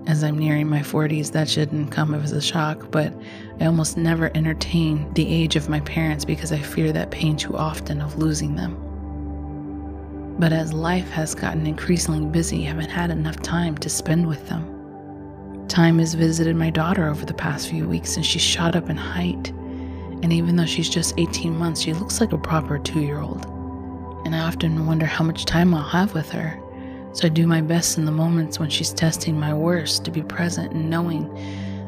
As 0.07 0.25
I'm 0.25 0.39
nearing 0.39 0.67
my 0.67 0.79
40s, 0.79 1.33
that 1.33 1.47
shouldn't 1.47 1.93
come 1.93 2.15
as 2.15 2.33
a 2.33 2.41
shock, 2.41 2.91
but 2.91 3.13
I 3.61 3.67
almost 3.67 3.99
never 3.99 4.31
entertain 4.35 5.13
the 5.13 5.31
age 5.31 5.57
of 5.57 5.69
my 5.69 5.81
parents 5.81 6.25
because 6.25 6.53
I 6.53 6.59
fear 6.59 6.91
that 6.93 7.11
pain 7.11 7.37
too 7.37 7.55
often 7.55 8.01
of 8.01 8.17
losing 8.17 8.57
them. 8.57 8.79
But 10.39 10.55
as 10.55 10.73
life 10.73 11.11
has 11.11 11.35
gotten 11.35 11.67
increasingly 11.67 12.25
busy, 12.25 12.63
I 12.63 12.69
haven't 12.69 12.89
had 12.89 13.11
enough 13.11 13.43
time 13.43 13.77
to 13.79 13.91
spend 13.91 14.27
with 14.27 14.49
them. 14.49 14.76
Time 15.69 15.99
has 15.99 16.15
visited 16.15 16.57
my 16.57 16.71
daughter 16.71 17.09
over 17.09 17.25
the 17.25 17.35
past 17.35 17.69
few 17.69 17.89
weeks 17.89 18.17
and 18.17 18.25
she's 18.25 18.43
shot 18.43 18.77
up 18.77 18.89
in 18.89 18.97
height. 18.97 19.51
And 20.23 20.33
even 20.33 20.57
though 20.57 20.67
she's 20.67 20.89
just 20.89 21.15
18 21.19 21.57
months, 21.57 21.81
she 21.81 21.93
looks 21.93 22.21
like 22.21 22.33
a 22.33 22.39
proper 22.39 22.79
two 22.79 23.01
year 23.01 23.21
old. 23.21 23.45
And 24.25 24.35
I 24.35 24.41
often 24.41 24.87
wonder 24.87 25.07
how 25.07 25.25
much 25.25 25.45
time 25.45 25.75
I'll 25.75 25.83
have 25.83 26.15
with 26.15 26.31
her 26.31 26.61
so 27.17 27.25
I 27.25 27.31
do 27.31 27.47
my 27.47 27.63
best 27.63 27.97
in 27.97 28.05
the 28.05 28.13
moments 28.13 28.59
when 28.59 28.69
she's 28.69 28.93
testing 28.93 29.41
my 29.41 29.55
worst 29.55 30.05
to 30.05 30.11
be 30.11 30.21
present 30.21 30.75
and 30.75 30.91
knowing 30.91 31.33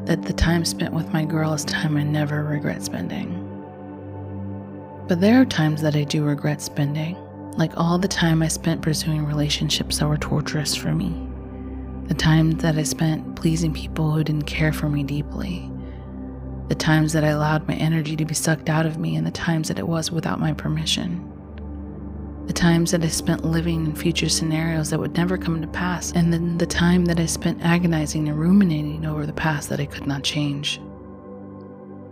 that 0.05 0.23
the 0.23 0.33
time 0.33 0.65
spent 0.65 0.91
with 0.91 1.13
my 1.13 1.23
girl 1.23 1.53
is 1.53 1.63
time 1.63 1.97
I 1.97 2.01
never 2.01 2.43
regret 2.43 2.81
spending. 2.81 3.35
But 5.07 5.21
there 5.21 5.39
are 5.39 5.45
times 5.45 5.83
that 5.83 5.95
I 5.95 6.03
do 6.03 6.23
regret 6.23 6.63
spending, 6.63 7.15
like 7.57 7.73
all 7.77 7.99
the 7.99 8.07
time 8.07 8.41
I 8.41 8.47
spent 8.47 8.81
pursuing 8.81 9.23
relationships 9.23 9.99
that 9.99 10.07
were 10.07 10.17
torturous 10.17 10.73
for 10.75 10.95
me. 10.95 11.28
The 12.09 12.15
times 12.15 12.61
that 12.61 12.77
I 12.77 12.83
spent 12.83 13.37
pleasing 13.37 13.73
people 13.73 14.11
who 14.11 14.23
didn't 14.23 14.43
care 14.43 14.73
for 14.73 14.89
me 14.89 15.03
deeply. 15.03 15.71
The 16.67 16.75
times 16.75 17.13
that 17.13 17.23
I 17.23 17.29
allowed 17.29 17.67
my 17.67 17.75
energy 17.75 18.17
to 18.17 18.25
be 18.25 18.33
sucked 18.33 18.69
out 18.69 18.85
of 18.85 18.97
me, 18.97 19.15
and 19.15 19.25
the 19.25 19.31
times 19.31 19.69
that 19.69 19.79
it 19.79 19.87
was 19.87 20.11
without 20.11 20.41
my 20.41 20.51
permission 20.51 21.29
the 22.49 22.53
times 22.53 22.89
that 22.89 23.03
I 23.03 23.09
spent 23.09 23.45
living 23.45 23.85
in 23.85 23.93
future 23.93 24.27
scenarios 24.27 24.89
that 24.89 24.99
would 24.99 25.15
never 25.15 25.37
come 25.37 25.61
to 25.61 25.67
pass, 25.67 26.11
and 26.13 26.33
then 26.33 26.57
the 26.57 26.65
time 26.65 27.05
that 27.05 27.19
I 27.19 27.27
spent 27.27 27.61
agonizing 27.61 28.27
and 28.27 28.39
ruminating 28.39 29.05
over 29.05 29.27
the 29.27 29.33
past 29.33 29.69
that 29.69 29.79
I 29.79 29.85
could 29.85 30.07
not 30.07 30.23
change. 30.23 30.81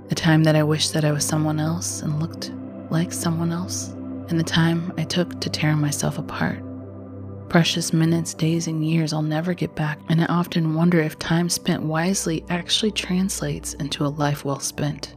The 0.10 0.16
time 0.16 0.44
that 0.44 0.56
I 0.56 0.62
wished 0.62 0.94
that 0.94 1.04
I 1.04 1.12
was 1.12 1.26
someone 1.26 1.60
else 1.60 2.04
and 2.04 2.20
looked 2.20 2.52
like 2.92 3.12
someone 3.12 3.52
else, 3.52 3.88
and 4.30 4.40
the 4.40 4.44
time 4.44 4.94
I 4.96 5.06
took 5.06 5.42
to 5.42 5.50
tear 5.50 5.76
myself 5.76 6.20
apart. 6.20 6.64
Precious 7.50 7.94
minutes, 7.94 8.34
days, 8.34 8.68
and 8.68 8.86
years 8.86 9.14
I'll 9.14 9.22
never 9.22 9.54
get 9.54 9.74
back, 9.74 10.00
and 10.10 10.22
I 10.22 10.26
often 10.26 10.74
wonder 10.74 11.00
if 11.00 11.18
time 11.18 11.48
spent 11.48 11.82
wisely 11.82 12.44
actually 12.50 12.92
translates 12.92 13.74
into 13.76 14.06
a 14.06 14.10
life 14.10 14.44
well 14.44 14.60
spent. 14.60 15.16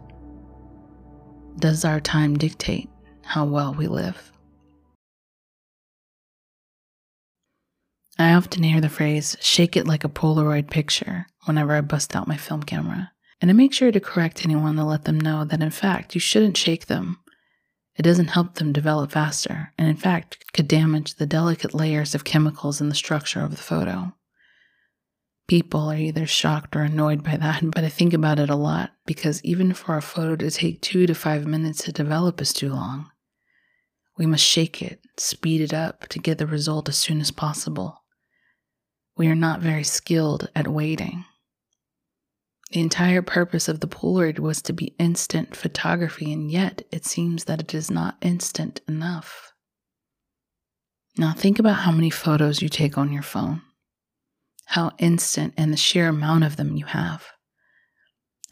Does 1.58 1.84
our 1.84 1.98
time 2.00 2.38
dictate 2.38 2.88
how 3.24 3.44
well 3.46 3.74
we 3.74 3.88
live? 3.88 4.30
I 8.16 8.34
often 8.34 8.62
hear 8.62 8.80
the 8.80 8.88
phrase, 8.88 9.36
shake 9.40 9.76
it 9.76 9.88
like 9.88 10.04
a 10.04 10.08
Polaroid 10.08 10.70
picture, 10.70 11.26
whenever 11.46 11.74
I 11.74 11.80
bust 11.80 12.14
out 12.14 12.28
my 12.28 12.36
film 12.36 12.62
camera. 12.62 13.10
And 13.40 13.50
I 13.50 13.54
make 13.54 13.72
sure 13.72 13.90
to 13.90 13.98
correct 13.98 14.44
anyone 14.44 14.76
to 14.76 14.84
let 14.84 15.04
them 15.04 15.18
know 15.18 15.44
that 15.44 15.62
in 15.62 15.70
fact, 15.70 16.14
you 16.14 16.20
shouldn't 16.20 16.56
shake 16.56 16.86
them. 16.86 17.18
It 18.00 18.04
doesn't 18.04 18.28
help 18.28 18.54
them 18.54 18.72
develop 18.72 19.12
faster, 19.12 19.74
and 19.76 19.86
in 19.86 19.94
fact, 19.94 20.42
could 20.54 20.66
damage 20.66 21.16
the 21.16 21.26
delicate 21.26 21.74
layers 21.74 22.14
of 22.14 22.24
chemicals 22.24 22.80
in 22.80 22.88
the 22.88 22.94
structure 22.94 23.42
of 23.42 23.50
the 23.50 23.58
photo. 23.58 24.14
People 25.46 25.90
are 25.90 25.96
either 25.96 26.26
shocked 26.26 26.74
or 26.74 26.80
annoyed 26.80 27.22
by 27.22 27.36
that, 27.36 27.62
but 27.62 27.84
I 27.84 27.90
think 27.90 28.14
about 28.14 28.38
it 28.38 28.48
a 28.48 28.56
lot 28.56 28.92
because 29.04 29.44
even 29.44 29.74
for 29.74 29.98
a 29.98 30.00
photo 30.00 30.34
to 30.36 30.50
take 30.50 30.80
two 30.80 31.06
to 31.06 31.14
five 31.14 31.46
minutes 31.46 31.84
to 31.84 31.92
develop 31.92 32.40
is 32.40 32.54
too 32.54 32.70
long. 32.70 33.10
We 34.16 34.24
must 34.24 34.46
shake 34.46 34.80
it, 34.80 35.02
speed 35.18 35.60
it 35.60 35.74
up 35.74 36.08
to 36.08 36.18
get 36.18 36.38
the 36.38 36.46
result 36.46 36.88
as 36.88 36.96
soon 36.96 37.20
as 37.20 37.30
possible 37.30 38.00
we 39.14 39.28
are 39.28 39.34
not 39.34 39.60
very 39.60 39.84
skilled 39.84 40.48
at 40.56 40.66
waiting. 40.66 41.26
The 42.70 42.80
entire 42.80 43.22
purpose 43.22 43.68
of 43.68 43.80
the 43.80 43.88
Polaroid 43.88 44.38
was 44.38 44.62
to 44.62 44.72
be 44.72 44.94
instant 44.98 45.56
photography, 45.56 46.32
and 46.32 46.50
yet 46.50 46.82
it 46.92 47.04
seems 47.04 47.44
that 47.44 47.60
it 47.60 47.74
is 47.74 47.90
not 47.90 48.16
instant 48.22 48.80
enough. 48.86 49.52
Now, 51.16 51.32
think 51.32 51.58
about 51.58 51.80
how 51.80 51.90
many 51.90 52.10
photos 52.10 52.62
you 52.62 52.68
take 52.68 52.96
on 52.96 53.12
your 53.12 53.22
phone, 53.22 53.62
how 54.66 54.92
instant 54.98 55.54
and 55.56 55.72
the 55.72 55.76
sheer 55.76 56.08
amount 56.08 56.44
of 56.44 56.56
them 56.56 56.76
you 56.76 56.84
have. 56.86 57.26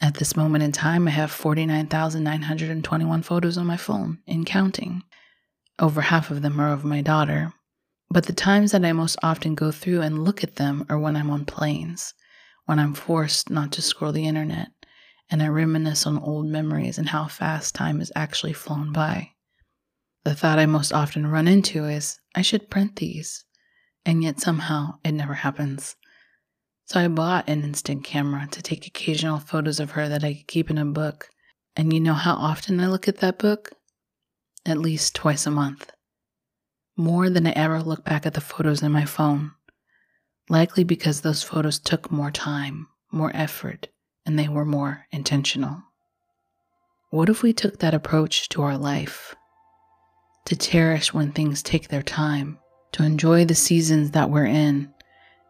At 0.01 0.15
this 0.15 0.35
moment 0.35 0.63
in 0.65 0.73
time, 0.73 1.07
I 1.07 1.11
have 1.11 1.31
49,921 1.31 3.21
photos 3.21 3.57
on 3.57 3.65
my 3.67 3.77
phone, 3.77 4.19
in 4.27 4.43
counting. 4.43 5.03
Over 5.79 6.01
half 6.01 6.29
of 6.29 6.41
them 6.41 6.59
are 6.59 6.73
of 6.73 6.83
my 6.83 7.01
daughter, 7.01 7.53
but 8.09 8.25
the 8.25 8.33
times 8.33 8.73
that 8.73 8.83
I 8.83 8.91
most 8.91 9.17
often 9.23 9.55
go 9.55 9.71
through 9.71 10.01
and 10.01 10.25
look 10.25 10.43
at 10.43 10.57
them 10.57 10.85
are 10.89 10.99
when 10.99 11.15
I'm 11.15 11.29
on 11.29 11.45
planes, 11.45 12.13
when 12.69 12.77
I'm 12.77 12.93
forced 12.93 13.49
not 13.49 13.71
to 13.71 13.81
scroll 13.81 14.11
the 14.11 14.27
internet, 14.27 14.69
and 15.27 15.41
I 15.41 15.47
reminisce 15.47 16.05
on 16.05 16.19
old 16.19 16.45
memories 16.45 16.99
and 16.99 17.09
how 17.09 17.25
fast 17.25 17.73
time 17.73 17.97
has 17.97 18.11
actually 18.15 18.53
flown 18.53 18.93
by. 18.93 19.31
The 20.23 20.35
thought 20.35 20.59
I 20.59 20.67
most 20.67 20.93
often 20.93 21.25
run 21.25 21.47
into 21.47 21.85
is, 21.85 22.19
I 22.35 22.43
should 22.43 22.69
print 22.69 22.97
these, 22.97 23.43
and 24.05 24.21
yet 24.21 24.39
somehow 24.39 24.99
it 25.03 25.13
never 25.13 25.33
happens. 25.33 25.95
So 26.85 26.99
I 26.99 27.07
bought 27.07 27.49
an 27.49 27.63
instant 27.63 28.03
camera 28.03 28.47
to 28.51 28.61
take 28.61 28.85
occasional 28.85 29.39
photos 29.39 29.79
of 29.79 29.89
her 29.91 30.07
that 30.07 30.23
I 30.23 30.35
could 30.35 30.47
keep 30.47 30.69
in 30.69 30.77
a 30.77 30.85
book. 30.85 31.31
And 31.75 31.91
you 31.91 31.99
know 31.99 32.13
how 32.13 32.35
often 32.35 32.79
I 32.79 32.85
look 32.85 33.07
at 33.07 33.17
that 33.17 33.39
book? 33.39 33.71
At 34.63 34.77
least 34.77 35.15
twice 35.15 35.47
a 35.47 35.51
month 35.51 35.91
more 36.95 37.29
than 37.31 37.47
I 37.47 37.51
ever 37.51 37.81
look 37.81 38.03
back 38.03 38.27
at 38.27 38.35
the 38.35 38.41
photos 38.41 38.83
in 38.83 38.91
my 38.91 39.05
phone. 39.05 39.53
Likely 40.49 40.83
because 40.83 41.21
those 41.21 41.43
photos 41.43 41.77
took 41.77 42.11
more 42.11 42.31
time, 42.31 42.87
more 43.11 43.31
effort, 43.35 43.87
and 44.25 44.37
they 44.37 44.47
were 44.47 44.65
more 44.65 45.05
intentional. 45.11 45.83
What 47.11 47.29
if 47.29 47.43
we 47.43 47.53
took 47.53 47.77
that 47.79 47.93
approach 47.93 48.49
to 48.49 48.63
our 48.63 48.77
life? 48.77 49.35
To 50.45 50.55
cherish 50.55 51.13
when 51.13 51.31
things 51.31 51.61
take 51.61 51.89
their 51.89 52.01
time, 52.01 52.57
to 52.93 53.03
enjoy 53.03 53.45
the 53.45 53.53
seasons 53.53 54.11
that 54.11 54.31
we're 54.31 54.47
in, 54.47 54.91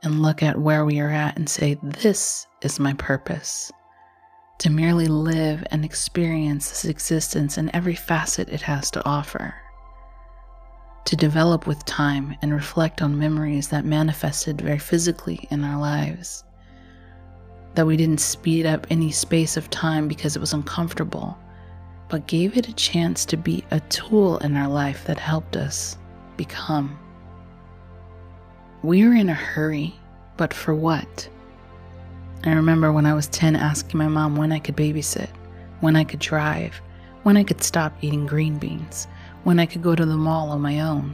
and 0.03 0.21
look 0.21 0.43
at 0.43 0.59
where 0.59 0.83
we 0.83 0.99
are 0.99 1.09
at 1.09 1.37
and 1.37 1.49
say, 1.49 1.77
This 1.81 2.45
is 2.61 2.77
my 2.77 2.93
purpose. 2.93 3.71
To 4.59 4.69
merely 4.69 5.07
live 5.07 5.63
and 5.71 5.85
experience 5.85 6.69
this 6.69 6.83
existence 6.83 7.57
in 7.57 7.73
every 7.73 7.95
facet 7.95 8.49
it 8.49 8.61
has 8.63 8.91
to 8.91 9.05
offer 9.05 9.55
to 11.05 11.15
develop 11.15 11.65
with 11.65 11.85
time 11.85 12.35
and 12.41 12.53
reflect 12.53 13.01
on 13.01 13.17
memories 13.17 13.69
that 13.69 13.85
manifested 13.85 14.61
very 14.61 14.79
physically 14.79 15.47
in 15.49 15.63
our 15.63 15.79
lives. 15.79 16.43
That 17.75 17.87
we 17.87 17.97
didn't 17.97 18.19
speed 18.19 18.65
up 18.65 18.85
any 18.89 19.11
space 19.11 19.57
of 19.57 19.69
time 19.69 20.07
because 20.07 20.35
it 20.35 20.39
was 20.39 20.53
uncomfortable, 20.53 21.37
but 22.09 22.27
gave 22.27 22.57
it 22.57 22.67
a 22.67 22.73
chance 22.73 23.25
to 23.25 23.37
be 23.37 23.63
a 23.71 23.79
tool 23.81 24.37
in 24.39 24.55
our 24.55 24.67
life 24.67 25.05
that 25.05 25.19
helped 25.19 25.55
us 25.55 25.97
become. 26.37 26.99
We 28.83 29.03
are 29.03 29.13
in 29.13 29.29
a 29.29 29.33
hurry, 29.33 29.93
but 30.37 30.53
for 30.53 30.73
what? 30.75 31.29
I 32.45 32.51
remember 32.51 32.91
when 32.91 33.05
I 33.05 33.13
was 33.13 33.27
10 33.27 33.55
asking 33.55 33.97
my 33.97 34.07
mom 34.07 34.35
when 34.35 34.51
I 34.51 34.59
could 34.59 34.77
babysit, 34.77 35.29
when 35.81 35.95
I 35.95 36.03
could 36.03 36.19
drive, 36.19 36.81
when 37.23 37.35
I 37.35 37.43
could 37.43 37.63
stop 37.63 37.93
eating 38.01 38.25
green 38.25 38.57
beans 38.57 39.07
when 39.43 39.59
I 39.59 39.65
could 39.65 39.81
go 39.81 39.95
to 39.95 40.05
the 40.05 40.17
mall 40.17 40.49
on 40.49 40.61
my 40.61 40.81
own. 40.81 41.13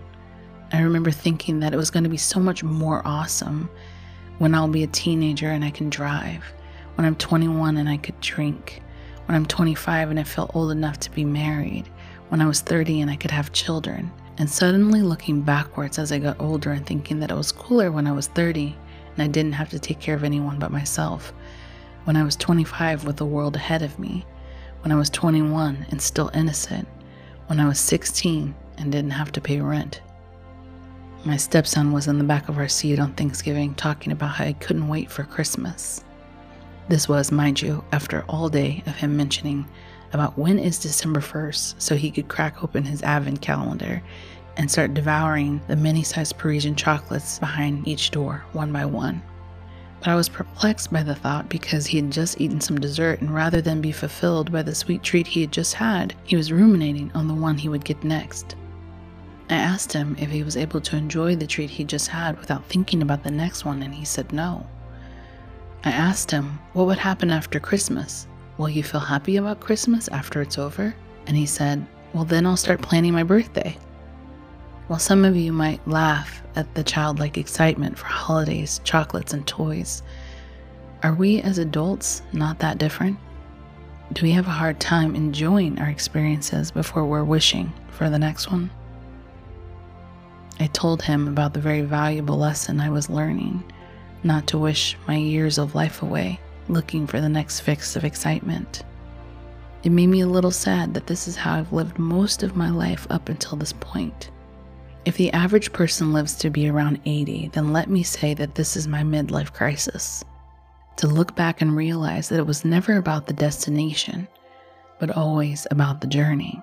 I 0.71 0.81
remember 0.81 1.11
thinking 1.11 1.59
that 1.59 1.73
it 1.73 1.77
was 1.77 1.91
going 1.91 2.03
to 2.03 2.09
be 2.09 2.17
so 2.17 2.39
much 2.39 2.63
more 2.63 3.01
awesome 3.05 3.69
when 4.39 4.53
I'll 4.53 4.67
be 4.67 4.83
a 4.83 4.87
teenager 4.87 5.49
and 5.49 5.63
I 5.63 5.71
can 5.71 5.89
drive, 5.89 6.43
when 6.95 7.05
I'm 7.05 7.15
21 7.15 7.77
and 7.77 7.87
I 7.87 7.97
could 7.97 8.19
drink, 8.19 8.81
when 9.25 9.35
I'm 9.35 9.45
25 9.45 10.09
and 10.09 10.19
I 10.19 10.23
felt 10.23 10.55
old 10.55 10.71
enough 10.71 10.99
to 11.01 11.11
be 11.11 11.23
married, 11.23 11.87
when 12.29 12.41
I 12.41 12.47
was 12.47 12.61
30 12.61 13.01
and 13.01 13.11
I 13.11 13.15
could 13.15 13.31
have 13.31 13.53
children. 13.53 14.11
And 14.37 14.49
suddenly 14.49 15.01
looking 15.01 15.41
backwards 15.41 15.97
as 15.97 16.11
I 16.11 16.19
got 16.19 16.41
older 16.41 16.71
and 16.71 16.85
thinking 16.85 17.19
that 17.19 17.31
it 17.31 17.35
was 17.35 17.51
cooler 17.51 17.91
when 17.91 18.07
I 18.07 18.11
was 18.11 18.27
30 18.27 18.75
and 19.13 19.23
I 19.23 19.27
didn't 19.27 19.53
have 19.53 19.69
to 19.69 19.79
take 19.79 19.99
care 19.99 20.15
of 20.15 20.25
anyone 20.25 20.59
but 20.59 20.71
myself, 20.71 21.31
when 22.03 22.17
I 22.17 22.23
was 22.23 22.35
25 22.35 23.05
with 23.05 23.17
the 23.17 23.25
world 23.25 23.55
ahead 23.55 23.81
of 23.81 23.97
me, 23.97 24.25
when 24.81 24.91
I 24.91 24.95
was 24.95 25.09
21 25.09 25.85
and 25.89 26.01
still 26.01 26.29
innocent, 26.33 26.87
when 27.47 27.59
I 27.59 27.67
was 27.67 27.79
16 27.79 28.53
and 28.77 28.91
didn't 28.91 29.11
have 29.11 29.31
to 29.33 29.41
pay 29.41 29.61
rent. 29.61 30.01
My 31.23 31.37
stepson 31.37 31.91
was 31.91 32.07
in 32.07 32.17
the 32.17 32.23
back 32.23 32.49
of 32.49 32.57
our 32.57 32.67
seat 32.67 32.99
on 32.99 33.13
Thanksgiving 33.13 33.73
talking 33.73 34.11
about 34.11 34.35
how 34.35 34.45
he 34.45 34.53
couldn't 34.53 34.87
wait 34.87 35.09
for 35.09 35.23
Christmas. 35.23 36.03
This 36.87 37.09
was, 37.09 37.31
mind 37.31 37.61
you, 37.61 37.83
after 37.91 38.23
all 38.29 38.47
day 38.47 38.83
of 38.85 38.95
him 38.95 39.17
mentioning 39.17 39.67
about 40.13 40.37
when 40.37 40.59
is 40.59 40.77
December 40.77 41.19
1st 41.19 41.81
so 41.81 41.95
he 41.95 42.11
could 42.11 42.27
crack 42.27 42.63
open 42.63 42.83
his 42.83 43.01
advent 43.01 43.41
calendar 43.41 44.01
and 44.57 44.69
start 44.69 44.93
devouring 44.93 45.59
the 45.67 45.75
many 45.75 46.03
sized 46.03 46.37
Parisian 46.37 46.75
chocolates 46.75 47.39
behind 47.39 47.87
each 47.87 48.11
door, 48.11 48.45
one 48.53 48.71
by 48.71 48.85
one. 48.85 49.21
But 50.05 50.11
I 50.11 50.15
was 50.15 50.29
perplexed 50.29 50.93
by 50.93 51.01
the 51.01 51.15
thought 51.15 51.49
because 51.49 51.87
he 51.87 51.97
had 51.97 52.11
just 52.11 52.39
eaten 52.39 52.61
some 52.61 52.79
dessert, 52.79 53.21
and 53.21 53.33
rather 53.33 53.59
than 53.59 53.81
be 53.81 53.91
fulfilled 53.91 54.51
by 54.51 54.61
the 54.61 54.75
sweet 54.75 55.01
treat 55.01 55.25
he 55.25 55.41
had 55.41 55.51
just 55.51 55.73
had, 55.73 56.13
he 56.25 56.35
was 56.35 56.51
ruminating 56.51 57.11
on 57.15 57.27
the 57.27 57.33
one 57.33 57.57
he 57.57 57.69
would 57.69 57.83
get 57.83 58.03
next. 58.03 58.55
I 59.49 59.55
asked 59.55 59.91
him 59.91 60.15
if 60.19 60.29
he 60.29 60.43
was 60.43 60.57
able 60.57 60.79
to 60.79 60.95
enjoy 60.95 61.35
the 61.35 61.47
treat 61.47 61.71
he 61.71 61.83
just 61.83 62.07
had 62.07 62.37
without 62.37 62.63
thinking 62.65 63.01
about 63.01 63.23
the 63.23 63.31
next 63.31 63.65
one, 63.65 63.81
and 63.81 63.95
he 63.95 64.05
said 64.05 64.31
no. 64.31 64.67
I 65.83 65.89
asked 65.89 66.29
him 66.29 66.59
what 66.73 66.85
would 66.85 66.99
happen 66.99 67.31
after 67.31 67.59
Christmas. 67.59 68.27
Will 68.59 68.69
you 68.69 68.83
feel 68.83 69.01
happy 69.01 69.37
about 69.37 69.59
Christmas 69.59 70.07
after 70.09 70.39
it's 70.43 70.59
over? 70.59 70.93
And 71.25 71.35
he 71.35 71.47
said, 71.47 71.83
Well, 72.13 72.25
then 72.25 72.45
I'll 72.45 72.57
start 72.57 72.83
planning 72.83 73.13
my 73.13 73.23
birthday. 73.23 73.75
While 74.87 74.99
some 74.99 75.25
of 75.25 75.35
you 75.35 75.51
might 75.51 75.87
laugh 75.87 76.43
at 76.55 76.73
the 76.75 76.83
childlike 76.83 77.37
excitement 77.37 77.97
for 77.97 78.05
holidays, 78.05 78.81
chocolates, 78.83 79.33
and 79.33 79.45
toys, 79.47 80.03
are 81.01 81.13
we 81.13 81.41
as 81.41 81.57
adults 81.57 82.21
not 82.33 82.59
that 82.59 82.77
different? 82.77 83.17
Do 84.13 84.21
we 84.21 84.31
have 84.31 84.45
a 84.45 84.51
hard 84.51 84.79
time 84.79 85.15
enjoying 85.15 85.79
our 85.79 85.89
experiences 85.89 86.69
before 86.69 87.03
we're 87.05 87.23
wishing 87.23 87.73
for 87.89 88.11
the 88.11 88.19
next 88.19 88.51
one? 88.51 88.69
I 90.59 90.67
told 90.67 91.01
him 91.01 91.27
about 91.27 91.53
the 91.55 91.59
very 91.59 91.81
valuable 91.81 92.37
lesson 92.37 92.79
I 92.79 92.89
was 92.89 93.09
learning 93.09 93.63
not 94.23 94.47
to 94.47 94.57
wish 94.57 94.97
my 95.07 95.15
years 95.15 95.57
of 95.57 95.75
life 95.75 96.01
away 96.01 96.39
looking 96.67 97.07
for 97.07 97.21
the 97.21 97.29
next 97.29 97.61
fix 97.61 97.95
of 97.95 98.03
excitement. 98.03 98.83
It 99.83 99.91
made 99.91 100.07
me 100.07 100.21
a 100.21 100.27
little 100.27 100.51
sad 100.51 100.93
that 100.93 101.07
this 101.07 101.27
is 101.27 101.35
how 101.35 101.55
I've 101.55 101.73
lived 101.73 101.99
most 101.99 102.43
of 102.43 102.55
my 102.55 102.69
life 102.69 103.05
up 103.09 103.29
until 103.29 103.57
this 103.57 103.73
point. 103.73 104.31
If 105.05 105.17
the 105.17 105.31
average 105.33 105.71
person 105.71 106.13
lives 106.13 106.35
to 106.35 106.49
be 106.49 106.67
around 106.67 106.99
80, 107.05 107.49
then 107.53 107.71
let 107.71 107.89
me 107.89 108.03
say 108.03 108.33
that 108.33 108.55
this 108.55 108.75
is 108.75 108.87
my 108.87 109.03
midlife 109.03 109.53
crisis. 109.53 110.23
To 110.97 111.07
look 111.07 111.35
back 111.35 111.61
and 111.61 111.75
realize 111.75 112.29
that 112.29 112.39
it 112.39 112.47
was 112.47 112.65
never 112.65 112.97
about 112.97 113.27
the 113.27 113.33
destination, 113.33 114.27
but 114.99 115.11
always 115.11 115.67
about 115.69 116.01
the 116.01 116.07
journey 116.07 116.61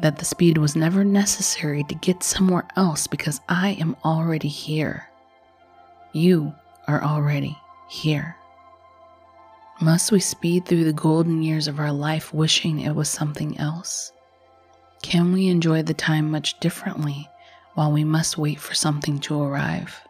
that 0.00 0.18
the 0.18 0.24
speed 0.24 0.58
was 0.58 0.76
never 0.76 1.04
necessary 1.04 1.82
to 1.84 1.94
get 1.96 2.22
somewhere 2.22 2.66
else 2.76 3.06
because 3.06 3.40
I 3.48 3.70
am 3.80 3.96
already 4.04 4.48
here. 4.48 5.08
You 6.12 6.54
are 6.86 7.02
already 7.02 7.56
here. 7.88 8.36
Must 9.80 10.12
we 10.12 10.20
speed 10.20 10.66
through 10.66 10.84
the 10.84 10.92
golden 10.92 11.42
years 11.42 11.68
of 11.68 11.78
our 11.78 11.92
life 11.92 12.32
wishing 12.32 12.80
it 12.80 12.94
was 12.94 13.08
something 13.08 13.58
else? 13.58 14.12
Can 15.02 15.32
we 15.32 15.48
enjoy 15.48 15.82
the 15.82 15.94
time 15.94 16.30
much 16.30 16.58
differently 16.60 17.28
while 17.78 17.92
we 17.92 18.02
must 18.02 18.36
wait 18.36 18.58
for 18.58 18.74
something 18.74 19.20
to 19.20 19.40
arrive? 19.40 20.00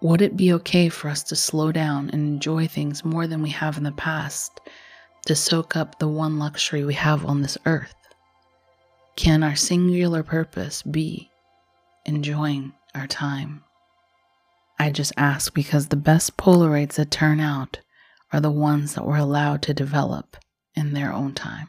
Would 0.00 0.20
it 0.20 0.36
be 0.36 0.52
okay 0.54 0.88
for 0.88 1.08
us 1.08 1.22
to 1.22 1.36
slow 1.36 1.70
down 1.70 2.10
and 2.10 2.20
enjoy 2.20 2.66
things 2.66 3.04
more 3.04 3.28
than 3.28 3.42
we 3.42 3.50
have 3.50 3.76
in 3.76 3.84
the 3.84 3.92
past, 3.92 4.60
to 5.26 5.36
soak 5.36 5.76
up 5.76 6.00
the 6.00 6.08
one 6.08 6.36
luxury 6.36 6.84
we 6.84 6.94
have 6.94 7.24
on 7.24 7.42
this 7.42 7.56
earth? 7.64 7.94
Can 9.14 9.44
our 9.44 9.54
singular 9.54 10.24
purpose 10.24 10.82
be 10.82 11.30
enjoying 12.06 12.72
our 12.92 13.06
time? 13.06 13.62
I 14.80 14.90
just 14.90 15.12
ask 15.16 15.54
because 15.54 15.86
the 15.86 15.94
best 15.94 16.36
Polaroids 16.36 16.94
that 16.94 17.12
turn 17.12 17.38
out 17.38 17.78
are 18.32 18.40
the 18.40 18.50
ones 18.50 18.96
that 18.96 19.06
were 19.06 19.16
allowed 19.16 19.62
to 19.62 19.72
develop 19.72 20.36
in 20.74 20.92
their 20.92 21.12
own 21.12 21.34
time. 21.34 21.68